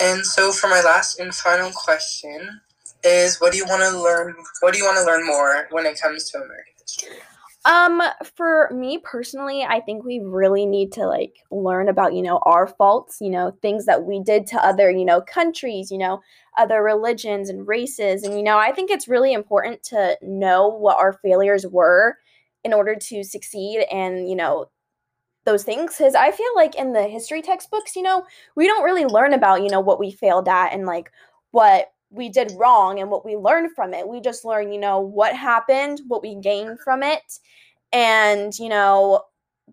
And 0.01 0.25
so 0.25 0.51
for 0.53 0.69
my 0.69 0.81
last 0.81 1.21
and 1.21 1.35
final 1.35 1.71
question, 1.73 2.61
is 3.05 3.41
what 3.41 3.53
do 3.53 3.59
you 3.59 3.67
want 3.67 3.83
to 3.83 4.01
learn? 4.01 4.35
What 4.61 4.73
do 4.73 4.79
you 4.79 4.85
want 4.85 4.99
to 4.99 5.05
learn 5.05 5.27
more 5.27 5.69
when 5.71 5.87
it 5.87 6.01
comes 6.01 6.31
to 6.31 6.39
American 6.39 6.75
history? 6.81 7.17
Um, 7.67 8.01
for 8.37 8.71
me 8.73 8.99
personally, 8.99 9.65
I 9.65 9.81
think 9.81 10.03
we 10.03 10.19
really 10.21 10.65
need 10.65 10.93
to 10.93 11.07
like 11.07 11.37
learn 11.51 11.89
about, 11.89 12.15
you 12.15 12.23
know, 12.23 12.39
our 12.43 12.67
faults, 12.67 13.19
you 13.21 13.29
know, 13.29 13.55
things 13.61 13.85
that 13.85 14.05
we 14.05 14.23
did 14.23 14.47
to 14.49 14.65
other, 14.65 14.91
you 14.91 15.05
know, 15.05 15.21
countries, 15.21 15.91
you 15.91 15.99
know, 15.99 16.23
other 16.57 16.83
religions 16.83 17.51
and 17.51 17.69
races. 17.69 18.23
And, 18.23 18.35
you 18.35 18.43
know, 18.43 18.57
I 18.57 18.73
think 18.73 18.91
it's 18.91 19.09
really 19.09 19.35
important 19.35 19.83
to 19.85 20.17
know 20.23 20.69
what 20.69 20.99
our 20.99 21.13
failures 21.13 21.67
were 21.67 22.17
in 22.65 22.73
order 22.73 22.95
to 22.95 23.23
succeed 23.23 23.85
and, 23.93 24.27
you 24.29 24.37
know, 24.37 24.71
those 25.45 25.63
things. 25.63 25.97
Cause 25.97 26.15
I 26.15 26.31
feel 26.31 26.55
like 26.55 26.75
in 26.77 26.95
the 26.95 27.09
history 27.09 27.43
textbooks, 27.43 27.95
you 27.95 28.03
know, 28.03 28.25
we 28.57 28.67
don't 28.67 28.85
really 28.85 29.05
learn 29.05 29.35
about, 29.35 29.63
you 29.63 29.69
know, 29.69 29.81
what 29.81 30.01
we 30.01 30.11
failed 30.11 30.49
at 30.49 30.73
and 30.73 30.87
like 30.87 31.11
what 31.51 31.93
we 32.11 32.29
did 32.29 32.53
wrong 32.57 33.01
and 33.01 33.11
what 33.11 33.25
we 33.25 33.37
learned 33.37 33.75
from 33.75 33.95
it. 33.95 34.07
We 34.07 34.21
just 34.21 34.45
learn, 34.45 34.73
you 34.73 34.81
know, 34.81 35.01
what 35.01 35.35
happened, 35.35 36.01
what 36.09 36.23
we 36.23 36.35
gained 36.35 36.81
from 36.81 37.03
it, 37.03 37.39
and, 37.93 38.57
you 38.59 38.69
know, 38.69 39.23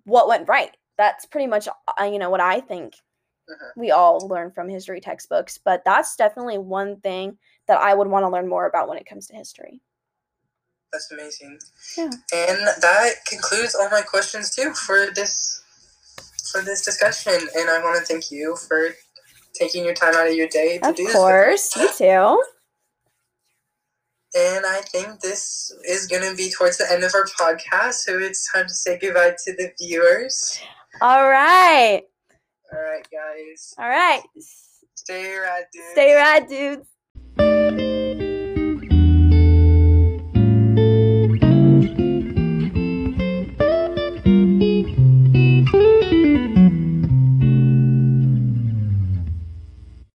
what 0.05 0.27
went 0.27 0.47
right. 0.47 0.75
That's 0.97 1.25
pretty 1.25 1.47
much, 1.47 1.67
uh, 1.67 2.03
you 2.03 2.19
know, 2.19 2.29
what 2.29 2.41
I 2.41 2.59
think 2.61 2.95
Mhm. 3.49 3.71
we 3.75 3.91
all 3.91 4.19
learn 4.27 4.51
from 4.51 4.69
history 4.69 4.99
textbooks. 4.99 5.57
But 5.57 5.83
that's 5.85 6.15
definitely 6.15 6.57
one 6.57 6.99
thing 7.01 7.37
that 7.67 7.79
I 7.79 7.93
would 7.93 8.07
want 8.07 8.23
to 8.23 8.29
learn 8.29 8.47
more 8.47 8.65
about 8.65 8.87
when 8.87 8.97
it 8.97 9.07
comes 9.07 9.27
to 9.27 9.35
history. 9.35 9.81
That's 10.91 11.11
amazing. 11.11 11.59
Yeah. 11.97 12.11
And 12.33 12.67
that 12.81 13.25
concludes 13.25 13.75
all 13.75 13.89
my 13.89 14.01
questions 14.01 14.55
too 14.55 14.73
for 14.73 15.11
this 15.11 15.61
for 16.51 16.61
this 16.61 16.83
discussion. 16.83 17.33
And 17.57 17.69
I 17.69 17.83
want 17.83 17.99
to 17.99 18.05
thank 18.05 18.31
you 18.31 18.55
for 18.55 18.95
taking 19.57 19.83
your 19.83 19.93
time 19.93 20.15
out 20.15 20.27
of 20.27 20.33
your 20.33 20.47
day 20.47 20.77
to 20.79 20.89
Of 20.89 20.95
do 20.95 21.03
this. 21.05 21.15
Of 21.15 21.19
course, 21.19 21.75
you 21.75 21.89
too. 21.97 22.43
And 24.35 24.65
I 24.65 24.81
think 24.81 25.21
this 25.21 25.71
is 25.87 26.05
going 26.05 26.29
to 26.29 26.35
be 26.35 26.51
towards 26.51 26.77
the 26.77 26.91
end 26.91 27.03
of 27.03 27.13
our 27.15 27.25
podcast, 27.25 27.93
so 27.93 28.19
it's 28.19 28.51
time 28.51 28.67
to 28.67 28.73
say 28.73 28.99
goodbye 28.99 29.35
to 29.45 29.53
the 29.53 29.71
viewers. 29.79 30.59
All 31.01 31.27
right. 31.27 32.03
All 32.71 32.79
right, 32.79 33.07
guys. 33.11 33.73
All 33.77 33.87
right. 33.87 34.21
Stay 34.95 35.37
rad, 35.37 35.65
dudes. 35.71 35.87
Stay 35.93 36.13
rad, 36.13 36.47
dudes. 36.47 36.87